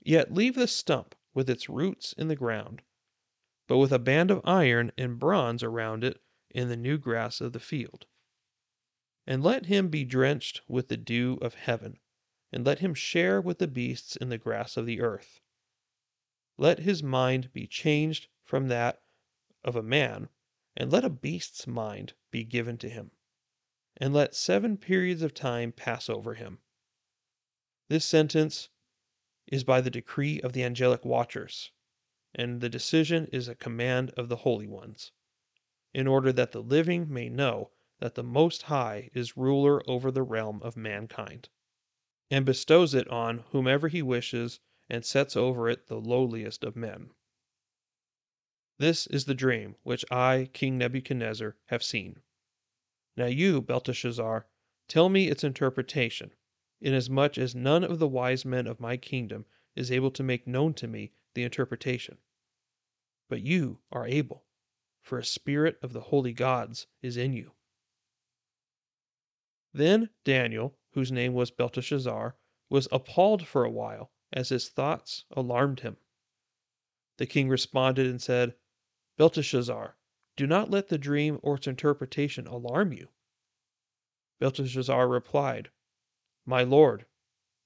[0.00, 2.82] Yet leave the stump with its roots in the ground,
[3.66, 7.52] but with a band of iron and bronze around it in the new grass of
[7.52, 8.06] the field.
[9.26, 11.98] And let him be drenched with the dew of heaven,
[12.52, 15.40] and let him share with the beasts in the grass of the earth.
[16.56, 19.02] Let his mind be changed from that
[19.64, 20.28] of a man,
[20.76, 23.10] and let a beast's mind be given to him,
[23.96, 26.60] and let seven periods of time pass over him.
[27.88, 28.68] This sentence
[29.46, 31.72] is by the decree of the angelic watchers,
[32.34, 35.10] and the decision is a command of the holy ones,
[35.94, 40.22] in order that the living may know that the Most High is ruler over the
[40.22, 41.48] realm of mankind,
[42.30, 47.14] and bestows it on whomever he wishes, and sets over it the lowliest of men.
[48.76, 52.20] This is the dream which I, King Nebuchadnezzar, have seen.
[53.16, 54.46] Now you, Belteshazzar,
[54.88, 56.34] tell me its interpretation
[56.80, 60.74] inasmuch as none of the wise men of my kingdom is able to make known
[60.74, 62.18] to me the interpretation.
[63.28, 64.44] But you are able,
[65.00, 67.52] for a spirit of the holy gods is in you.
[69.72, 72.36] Then Daniel, whose name was Belteshazzar,
[72.70, 75.96] was appalled for a while, as his thoughts alarmed him.
[77.18, 78.54] The king responded and said,
[79.16, 79.96] Belteshazzar,
[80.36, 83.08] do not let the dream or its interpretation alarm you.
[84.38, 85.70] Belteshazzar replied,
[86.48, 87.04] my lord,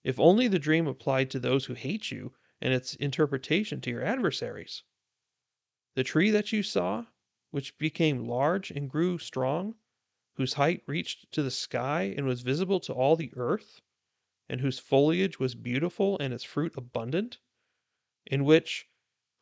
[0.03, 4.03] if only the dream applied to those who hate you, and its interpretation to your
[4.03, 4.83] adversaries.
[5.95, 7.07] The tree that you saw,
[7.53, 9.77] which became large and grew strong,
[10.35, 13.81] whose height reached to the sky and was visible to all the earth,
[14.49, 17.39] and whose foliage was beautiful and its fruit abundant,
[18.27, 18.89] in which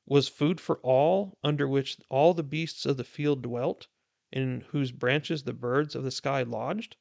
[0.05, 3.89] was food for all, under which all the beasts of the field dwelt,
[4.31, 6.99] in whose branches the birds of the sky lodged?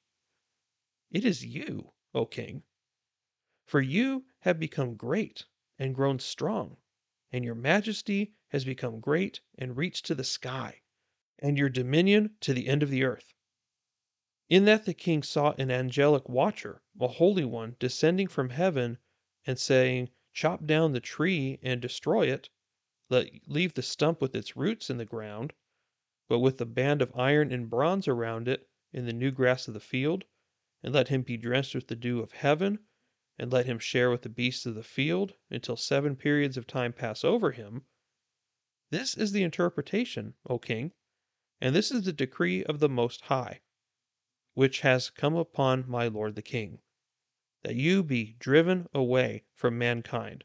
[1.12, 2.64] It is you O king.
[3.68, 5.46] For you have become great
[5.78, 6.78] and grown strong,
[7.32, 10.82] and your majesty has become great and reached to the sky,
[11.38, 13.36] and your dominion to the end of the earth.
[14.50, 18.98] In that the king saw an angelic watcher, a holy one, descending from heaven
[19.46, 22.50] and saying, Chop down the tree and destroy it,
[23.10, 25.54] let leave the stump with its roots in the ground,
[26.28, 29.76] but with a band of iron and bronze around it in the new grass of
[29.76, 30.26] the field
[30.82, 32.80] and let him be drenched with the dew of heaven,
[33.38, 36.94] and let him share with the beasts of the field until seven periods of time
[36.94, 37.86] pass over him.
[38.90, 40.94] This is the interpretation, O king,
[41.62, 43.62] And this is the decree of the Most High,
[44.54, 46.80] which has come upon my lord the king,
[47.64, 50.44] that you be driven away from mankind,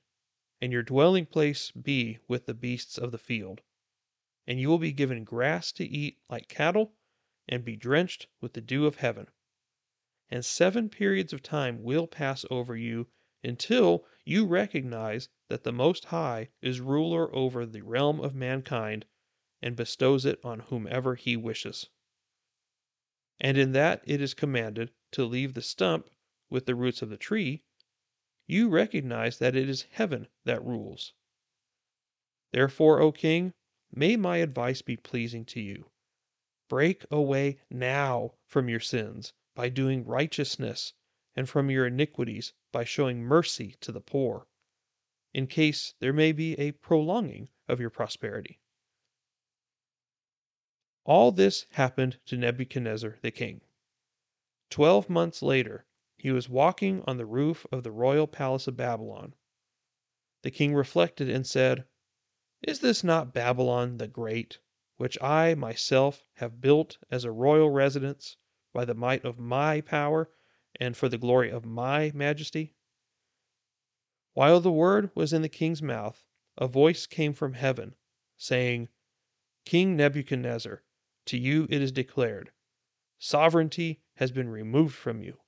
[0.61, 3.63] and your dwelling place be with the beasts of the field.
[4.47, 6.97] And you will be given grass to eat like cattle,
[7.49, 9.29] and be drenched with the dew of heaven.
[10.31, 13.09] And seven periods of time will pass over you
[13.43, 19.05] until you recognize that the Most High is ruler over the realm of mankind
[19.61, 21.91] and bestows it on whomever he wishes.
[23.39, 26.09] And in that it is commanded to leave the stump
[26.49, 27.63] with the roots of the tree,
[28.47, 31.13] you recognize that it is heaven that rules.
[32.51, 33.53] Therefore, O king,
[33.93, 35.91] may my advice be pleasing to you.
[36.69, 40.95] Break away now from your sins by doing righteousness,
[41.37, 44.49] and from your iniquities by showing mercy to the poor,
[45.33, 48.61] in case there may be a prolonging of your prosperity.
[51.05, 53.61] All this happened to Nebuchadnezzar the king.
[54.71, 55.87] Twelve months later,
[56.17, 59.35] he was walking on the roof of the royal palace of Babylon.
[60.43, 61.87] The king reflected and said,
[62.63, 64.59] Is this not Babylon the Great,
[64.97, 68.37] which I myself have built as a royal residence
[68.75, 70.31] by the might of my power
[70.79, 72.75] and for the glory of my majesty?
[74.35, 76.27] While the word was in the king's mouth,
[76.59, 77.95] a voice came from heaven,
[78.37, 78.91] saying,
[79.65, 80.83] King Nebuchadnezzar,
[81.25, 82.53] to you it is declared,
[83.19, 85.41] Sovereignty has been removed from you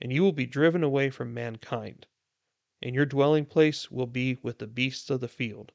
[0.00, 2.06] and you will be driven away from mankind,
[2.82, 5.72] and your dwelling place will be with the beasts of the field.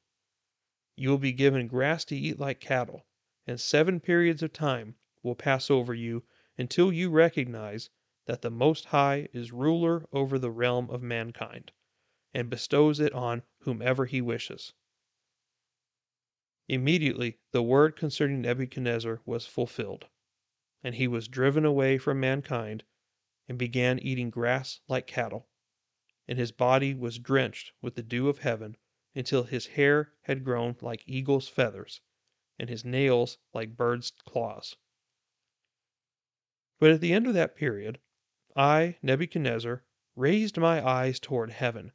[0.96, 3.08] You will be given grass to eat like cattle,
[3.48, 6.24] and seven periods of time will pass over you
[6.62, 7.90] until you recognize
[8.28, 11.72] that the Most High is ruler over the realm of mankind,
[12.36, 14.72] and bestows it on whomever he wishes.
[16.68, 20.06] Immediately the word concerning Nebuchadnezzar was fulfilled,
[20.84, 22.84] and he was driven away from mankind
[23.48, 25.50] and began eating grass like cattle,
[26.28, 28.78] and his body was drenched with the dew of heaven
[29.16, 32.02] until his hair had grown like eagle's feathers,
[32.60, 34.78] and his nails like birds' claws.
[36.82, 38.00] But at the end of that period,
[38.56, 39.84] I, Nebuchadnezzar,
[40.16, 41.92] raised my eyes toward heaven,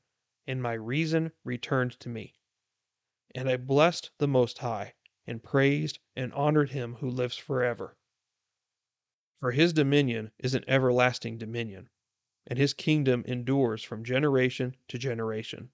[0.46, 2.36] and my reason returned to me.
[3.34, 4.94] And I blessed the Most High,
[5.26, 7.96] and praised and honored him who lives forever.
[9.40, 11.90] For his dominion is an everlasting dominion,
[12.46, 15.72] and his kingdom endures from generation to generation.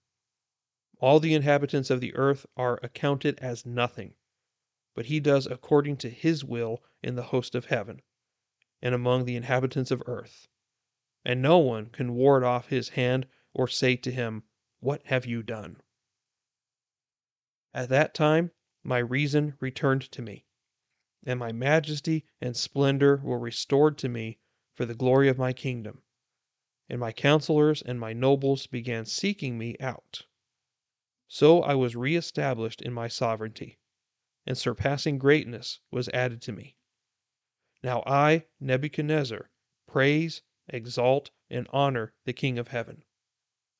[1.01, 4.15] All the inhabitants of the earth are accounted as nothing,
[4.95, 8.01] but he does according to his will in the host of heaven,
[8.83, 10.49] and among the inhabitants of earth.
[11.25, 14.43] And no one can ward off his hand or say to him,
[14.81, 15.81] What have you done?
[17.73, 18.51] At that time
[18.83, 20.45] my reason returned to me
[21.25, 24.39] and my majesty and splendor were restored to me
[24.75, 26.03] for the glory of my kingdom.
[26.89, 30.27] And my counselors and my nobles began seeking me out.
[31.29, 33.79] So I was re-established in my sovereignty,
[34.47, 36.77] and surpassing greatness was added to me.
[37.83, 39.51] Now I, Nebuchadnezzar,
[39.89, 43.05] praise, exalt, and honor the King of heaven,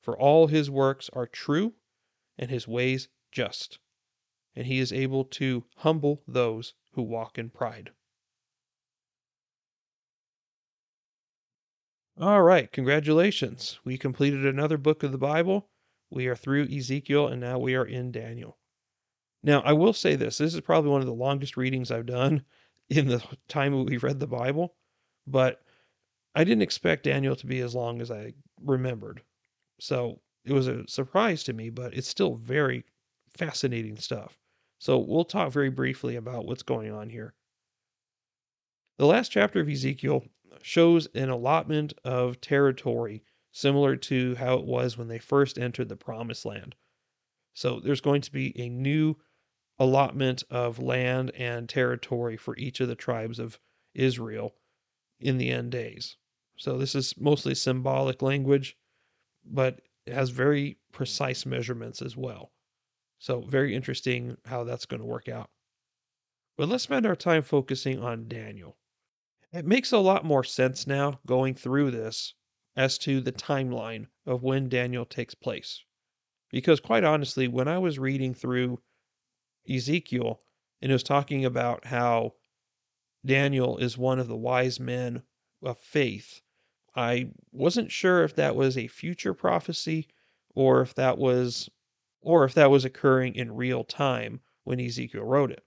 [0.01, 1.75] for all his works are true
[2.37, 3.79] and his ways just,
[4.55, 7.91] and he is able to humble those who walk in pride.
[12.17, 13.79] All right, congratulations.
[13.83, 15.69] We completed another book of the Bible.
[16.11, 18.59] We are through Ezekiel and now we are in Daniel.
[19.41, 22.45] Now, I will say this this is probably one of the longest readings I've done
[22.97, 24.75] in the time we've read the Bible,
[25.27, 25.61] but
[26.35, 29.21] I didn't expect Daniel to be as long as I remembered.
[29.79, 32.85] So it was a surprise to me, but it's still very
[33.37, 34.37] fascinating stuff.
[34.79, 37.33] So we'll talk very briefly about what's going on here.
[38.97, 40.23] The last chapter of Ezekiel
[40.61, 45.95] shows an allotment of territory similar to how it was when they first entered the
[45.95, 46.75] promised land.
[47.53, 49.15] So there's going to be a new
[49.79, 53.59] allotment of land and territory for each of the tribes of
[53.93, 54.55] Israel
[55.19, 56.17] in the end days.
[56.57, 58.77] So this is mostly symbolic language,
[59.43, 62.51] but it has very precise measurements as well.
[63.19, 65.49] So, very interesting how that's going to work out.
[66.57, 68.77] But let's spend our time focusing on Daniel.
[69.53, 72.33] It makes a lot more sense now going through this
[72.75, 75.83] as to the timeline of when Daniel takes place.
[76.49, 78.79] Because, quite honestly, when I was reading through
[79.69, 80.41] Ezekiel
[80.81, 82.33] and it was talking about how
[83.25, 85.23] Daniel is one of the wise men
[85.61, 86.41] of faith,
[86.95, 90.09] I wasn't sure if that was a future prophecy
[90.53, 91.69] or if that was
[92.21, 95.65] or if that was occurring in real time when Ezekiel wrote it.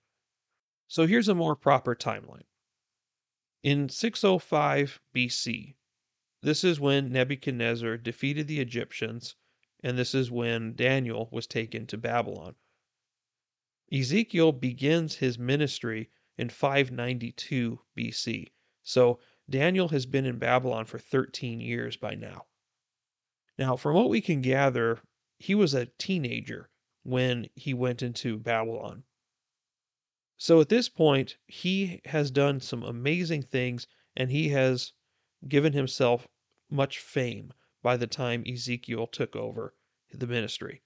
[0.88, 2.44] So here's a more proper timeline.
[3.62, 5.74] In 605 BC,
[6.42, 9.34] this is when Nebuchadnezzar defeated the Egyptians,
[9.82, 12.54] and this is when Daniel was taken to Babylon.
[13.92, 18.48] Ezekiel begins his ministry in 592 BC.
[18.82, 22.46] So Daniel has been in Babylon for 13 years by now.
[23.58, 25.00] Now, from what we can gather,
[25.38, 26.68] he was a teenager
[27.04, 29.04] when he went into Babylon.
[30.36, 34.92] So at this point, he has done some amazing things and he has
[35.48, 36.26] given himself
[36.68, 39.74] much fame by the time Ezekiel took over
[40.12, 40.82] the ministry.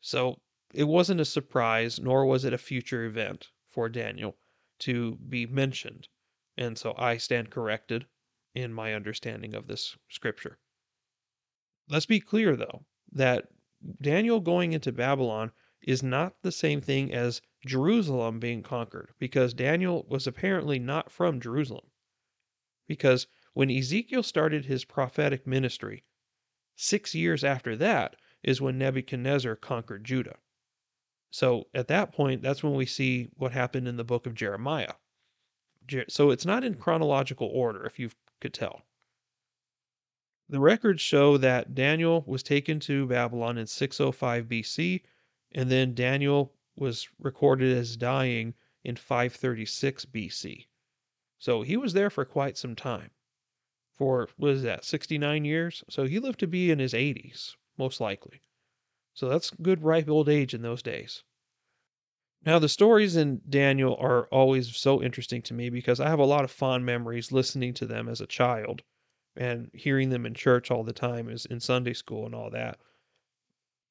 [0.00, 0.40] So
[0.74, 4.36] it wasn't a surprise, nor was it a future event for Daniel
[4.80, 6.08] to be mentioned.
[6.56, 8.06] And so I stand corrected
[8.54, 10.58] in my understanding of this scripture.
[11.88, 13.48] Let's be clear, though, that
[14.02, 20.04] Daniel going into Babylon is not the same thing as Jerusalem being conquered, because Daniel
[20.08, 21.86] was apparently not from Jerusalem.
[22.86, 26.04] Because when Ezekiel started his prophetic ministry,
[26.76, 30.36] six years after that is when Nebuchadnezzar conquered Judah.
[31.30, 34.94] So at that point, that's when we see what happened in the book of Jeremiah.
[36.08, 38.10] So it's not in chronological order, if you
[38.40, 38.82] could tell.
[40.48, 45.02] The records show that Daniel was taken to Babylon in 605 BC,
[45.52, 48.54] and then Daniel was recorded as dying
[48.84, 50.66] in 536 BC.
[51.38, 53.10] So he was there for quite some time.
[53.92, 55.84] For, what is that, 69 years?
[55.90, 58.40] So he lived to be in his 80s, most likely.
[59.18, 61.24] So that's good ripe old age in those days.
[62.46, 66.24] Now, the stories in Daniel are always so interesting to me because I have a
[66.24, 68.84] lot of fond memories listening to them as a child
[69.34, 72.78] and hearing them in church all the time is in Sunday school and all that.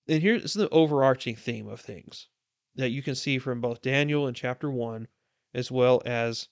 [0.08, 2.30] And here's the overarching theme of things
[2.76, 5.10] that you can see from both Daniel in chapter 1
[5.54, 6.48] as well as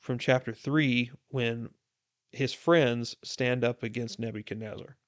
[0.00, 1.70] from chapter 3 when
[2.30, 4.98] his friends stand up against Nebuchadnezzar.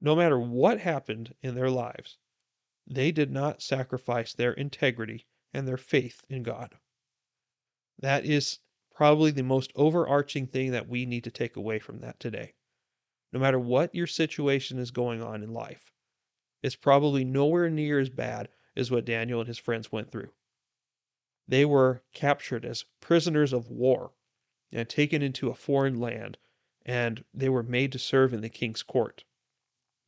[0.00, 2.18] No matter what happened in their lives,
[2.86, 6.78] they did not sacrifice their integrity and their faith in God.
[7.98, 8.60] That is
[8.94, 12.54] probably the most overarching thing that we need to take away from that today.
[13.32, 15.92] No matter what your situation is going on in life,
[16.62, 20.32] it's probably nowhere near as bad as what Daniel and his friends went through.
[21.46, 24.12] They were captured as prisoners of war
[24.70, 26.38] and taken into a foreign land,
[26.84, 29.24] and they were made to serve in the king's court.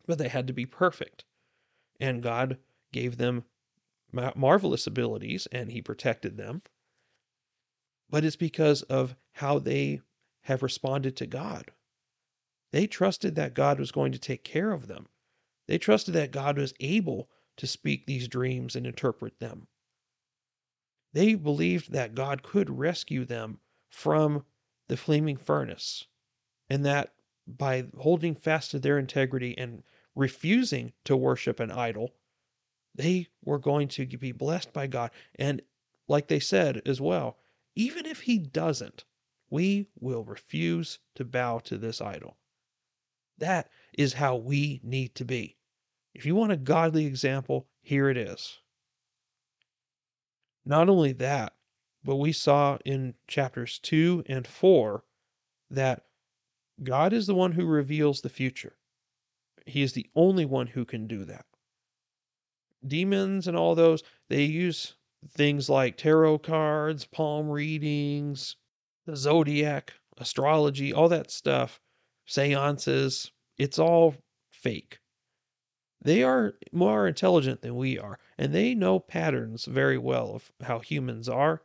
[0.07, 1.24] But they had to be perfect,
[2.01, 2.59] and God
[2.92, 3.44] gave them
[4.12, 6.62] marvelous abilities, and He protected them
[8.11, 10.01] but it's because of how they
[10.42, 11.70] have responded to God.
[12.72, 15.09] They trusted that God was going to take care of them.
[15.66, 19.68] They trusted that God was able to speak these dreams and interpret them.
[21.12, 24.44] They believed that God could rescue them from
[24.88, 26.07] the flaming furnace,
[26.68, 27.14] and that
[27.57, 29.82] by holding fast to their integrity and
[30.14, 32.14] refusing to worship an idol,
[32.94, 35.11] they were going to be blessed by God.
[35.36, 35.62] And
[36.09, 37.38] like they said as well,
[37.76, 39.05] even if he doesn't,
[39.48, 42.36] we will refuse to bow to this idol.
[43.38, 45.57] That is how we need to be.
[46.14, 48.59] If you want a godly example, here it is.
[50.64, 51.55] Not only that,
[52.05, 55.05] but we saw in chapters 2 and 4
[55.70, 56.05] that
[56.83, 58.76] God is the one who reveals the future.
[59.66, 61.45] He is the only one who can do that.
[62.87, 64.95] Demons and all those, they use
[65.28, 68.57] things like tarot cards, palm readings,
[69.05, 71.81] the zodiac, astrology, all that stuff,
[72.26, 74.14] seances, it's all
[74.51, 74.99] fake.
[76.03, 80.78] They are more intelligent than we are, and they know patterns very well of how
[80.78, 81.62] humans are.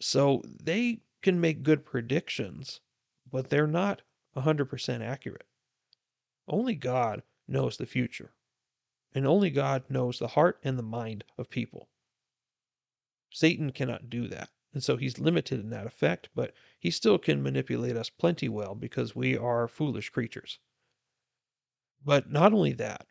[0.00, 2.80] So they can make good predictions,
[3.28, 4.02] but they're not
[4.36, 5.46] 100% accurate.
[6.48, 8.32] Only God knows the future,
[9.14, 11.88] and only God knows the heart and the mind of people.
[13.30, 14.50] Satan cannot do that.
[14.74, 18.74] And so he's limited in that effect, but he still can manipulate us plenty well
[18.74, 20.58] because we are foolish creatures.
[22.04, 23.06] But not only that,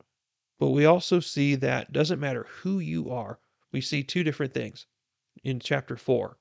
[0.60, 3.40] but we also see that doesn't matter who you are.
[3.72, 4.88] We see two different things
[5.44, 6.38] in chapter 4.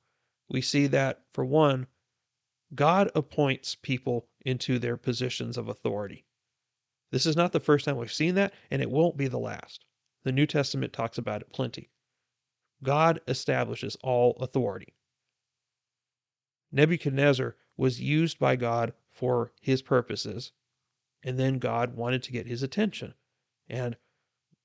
[0.48, 1.86] We see that, for one,
[2.74, 6.24] God appoints people into their positions of authority.
[7.10, 9.84] This is not the first time we've seen that, and it won't be the last.
[10.22, 11.90] The New Testament talks about it plenty.
[12.82, 14.94] God establishes all authority.
[16.70, 20.52] Nebuchadnezzar was used by God for his purposes,
[21.22, 23.14] and then God wanted to get his attention.
[23.68, 23.96] And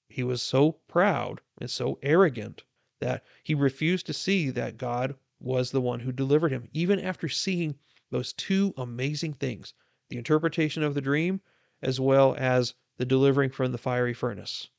[0.08, 2.64] he was so proud and so arrogant
[3.00, 7.28] that he refused to see that God was the one who delivered him, even after
[7.28, 7.76] seeing
[8.12, 9.74] those two amazing things
[10.10, 11.42] the interpretation of the dream,
[11.82, 14.70] as well as the delivering from the fiery furnace.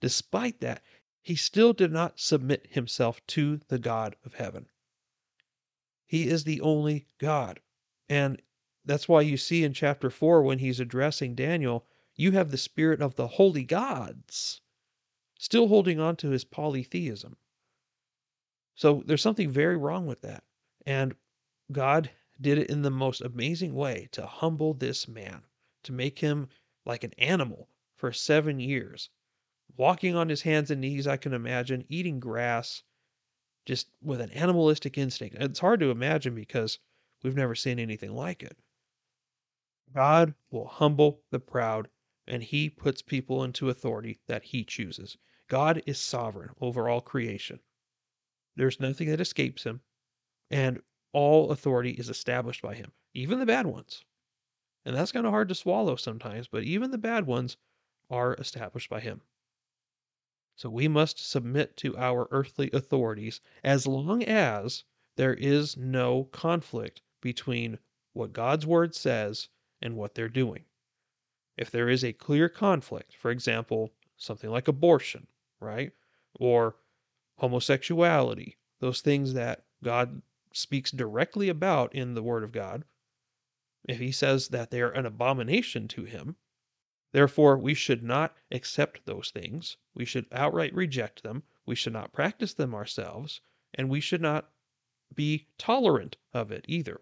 [0.00, 0.82] Despite that,
[1.22, 4.68] he still did not submit himself to the God of heaven.
[6.04, 7.60] He is the only God.
[8.08, 8.40] And
[8.84, 13.00] that's why you see in chapter 4, when he's addressing Daniel, you have the spirit
[13.00, 14.60] of the holy gods
[15.38, 17.36] still holding on to his polytheism.
[18.74, 20.44] So there's something very wrong with that.
[20.84, 21.14] And
[21.72, 22.10] God
[22.40, 25.42] did it in the most amazing way to humble this man,
[25.82, 26.48] to make him
[26.84, 29.10] like an animal for seven years,
[29.76, 32.82] walking on his hands and knees, I can imagine, eating grass,
[33.64, 35.36] just with an animalistic instinct.
[35.40, 36.78] It's hard to imagine because
[37.22, 38.56] we've never seen anything like it.
[39.94, 41.88] God will humble the proud,
[42.26, 45.16] and he puts people into authority that he chooses.
[45.48, 47.60] God is sovereign over all creation.
[48.56, 49.80] There's nothing that escapes him,
[50.50, 50.82] and
[51.12, 54.04] all authority is established by him, even the bad ones.
[54.84, 57.56] And that's kind of hard to swallow sometimes, but even the bad ones
[58.10, 59.20] are established by him.
[60.56, 64.84] So we must submit to our earthly authorities as long as
[65.16, 67.78] there is no conflict between
[68.12, 69.48] what God's word says
[69.82, 70.64] and what they're doing.
[71.56, 75.26] If there is a clear conflict, for example, something like abortion,
[75.60, 75.92] right?
[76.38, 76.76] Or
[77.36, 80.22] homosexuality, those things that God
[80.56, 82.84] speaks directly about in the Word of God,
[83.84, 86.36] if he says that they are an abomination to him,
[87.12, 89.76] therefore we should not accept those things.
[89.94, 91.44] We should outright reject them.
[91.66, 93.40] We should not practice them ourselves,
[93.74, 94.50] and we should not
[95.14, 97.00] be tolerant of it either.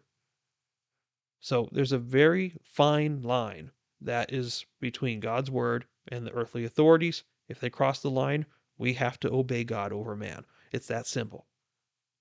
[1.41, 7.25] So there's a very fine line that is between God's word and the earthly authorities.
[7.49, 8.47] If they cross the line,
[8.77, 10.45] we have to obey God over man.
[10.73, 11.47] It's that simple.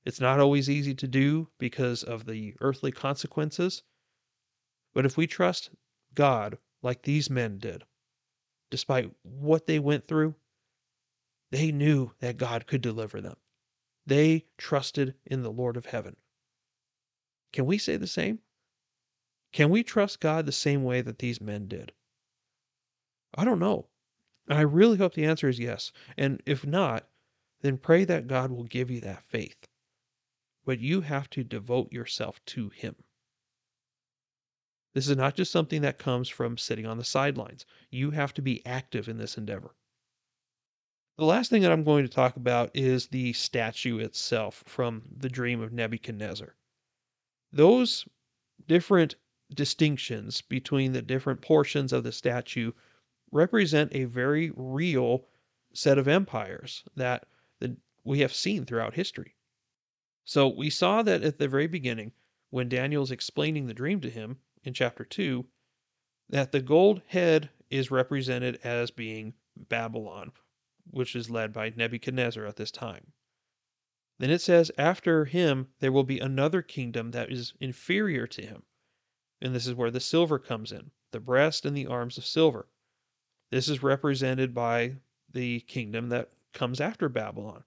[0.06, 3.84] It's not always easy to do because of the earthly consequences.
[4.94, 5.70] But if we trust
[6.14, 7.86] God like these men did,
[8.70, 10.36] despite what they went through,
[11.52, 13.38] they knew that God could deliver them.
[14.06, 16.18] They trusted in the Lord of heaven.
[17.54, 18.40] Can we say the same?
[19.54, 21.94] Can we trust God the same way that these men did?
[23.36, 23.88] I don't know.
[24.50, 25.94] I really hope the answer is yes.
[26.18, 27.08] And if not,
[27.62, 29.68] then pray that God will give you that faith
[30.66, 32.96] but you have to devote yourself to Him.
[34.94, 37.66] This is not just something that comes from sitting on the sidelines.
[37.90, 39.76] You have to be active in this endeavor.
[41.18, 45.30] The last thing that I'm going to talk about is the statue itself from the
[45.30, 46.56] dream of Nebuchadnezzar.
[47.52, 48.08] Those
[48.68, 49.16] different
[49.54, 52.72] distinctions between the different portions of the statue
[53.32, 55.28] represent a very real
[55.74, 57.28] set of empires that
[58.04, 59.36] we have seen throughout history.
[60.26, 62.14] So we saw that at the very beginning,
[62.50, 65.46] when Daniel's explaining the dream to him in chapter 2,
[66.30, 70.32] that the gold head is represented as being Babylon,
[70.90, 73.12] which is led by Nebuchadnezzar at this time.
[74.20, 78.64] Then it says, after him, there will be another kingdom that is inferior to him.
[79.42, 82.68] And this is where the silver comes in the breast and the arms of silver.
[83.52, 84.96] This is represented by
[85.32, 87.64] the kingdom that comes after Babylon.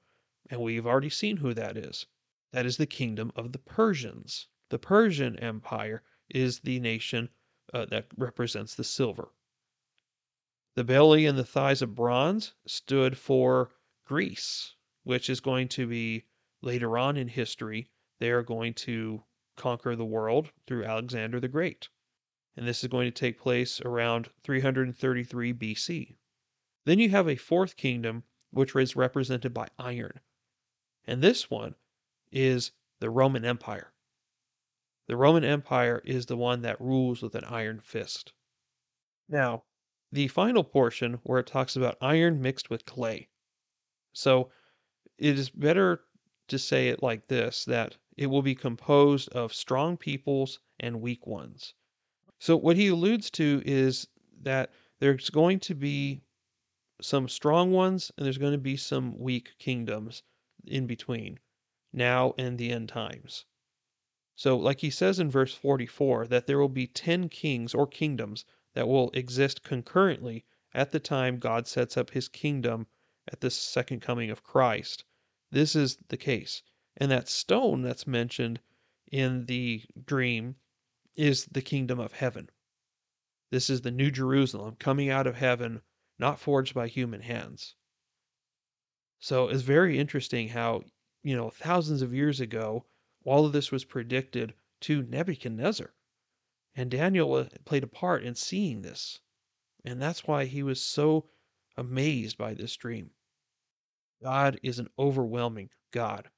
[0.48, 2.06] And we've already seen who that is.
[2.52, 4.46] That is the kingdom of the Persians.
[4.68, 7.30] The Persian Empire is the nation
[7.74, 9.32] uh, that represents the silver.
[10.74, 13.72] The belly and the thighs of bronze stood for
[14.04, 14.74] Greece,
[15.04, 16.26] which is going to be
[16.62, 17.90] later on in history.
[18.18, 19.24] They are going to
[19.56, 21.88] conquer the world through Alexander the Great.
[22.56, 26.16] And this is going to take place around 333 BC.
[26.84, 30.20] Then you have a fourth kingdom, which is represented by iron.
[31.06, 31.74] And this one
[32.32, 33.92] is the Roman Empire.
[35.06, 38.32] The Roman Empire is the one that rules with an iron fist.
[39.28, 39.64] Now,
[40.10, 43.28] the final portion where it talks about iron mixed with clay.
[44.12, 44.50] So
[45.18, 46.04] it is better
[46.48, 51.26] to say it like this that it will be composed of strong peoples and weak
[51.26, 51.74] ones.
[52.38, 54.08] So what he alludes to is
[54.42, 56.22] that there's going to be
[57.00, 60.22] some strong ones and there's going to be some weak kingdoms
[60.64, 61.38] in between
[61.96, 63.46] now and the end times.
[64.34, 68.44] So, like he says in verse 44, that there will be 10 kings or kingdoms
[68.74, 70.44] that will exist concurrently
[70.74, 72.86] at the time God sets up his kingdom
[73.26, 75.04] at the second coming of Christ.
[75.50, 76.62] This is the case.
[76.98, 78.60] And that stone that's mentioned
[79.10, 80.56] in the dream
[81.14, 82.50] is the kingdom of heaven.
[83.50, 85.80] This is the New Jerusalem coming out of heaven,
[86.18, 87.74] not forged by human hands.
[89.18, 90.82] So it's very interesting how,
[91.26, 92.86] you know, thousands of years ago,
[93.24, 95.92] all of this was predicted to Nebuchadnezzar.
[96.76, 99.18] And Daniel uh, played a part in seeing this.
[99.84, 101.28] And that's why he was so
[101.76, 103.10] amazed by this dream.
[104.22, 106.30] God is an overwhelming God.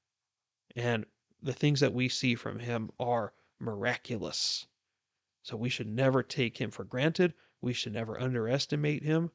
[0.75, 1.05] And
[1.43, 4.69] the things that we see from him are miraculous.
[5.43, 7.35] So we should never take him for granted.
[7.61, 9.33] We should never underestimate him.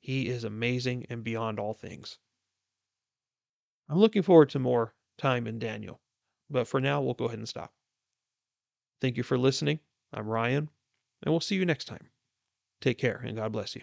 [0.00, 2.18] He is amazing and beyond all things.
[3.88, 6.00] I'm looking forward to more time in Daniel,
[6.50, 7.72] but for now, we'll go ahead and stop.
[9.00, 9.80] Thank you for listening.
[10.12, 10.68] I'm Ryan,
[11.22, 12.10] and we'll see you next time.
[12.80, 13.82] Take care, and God bless you.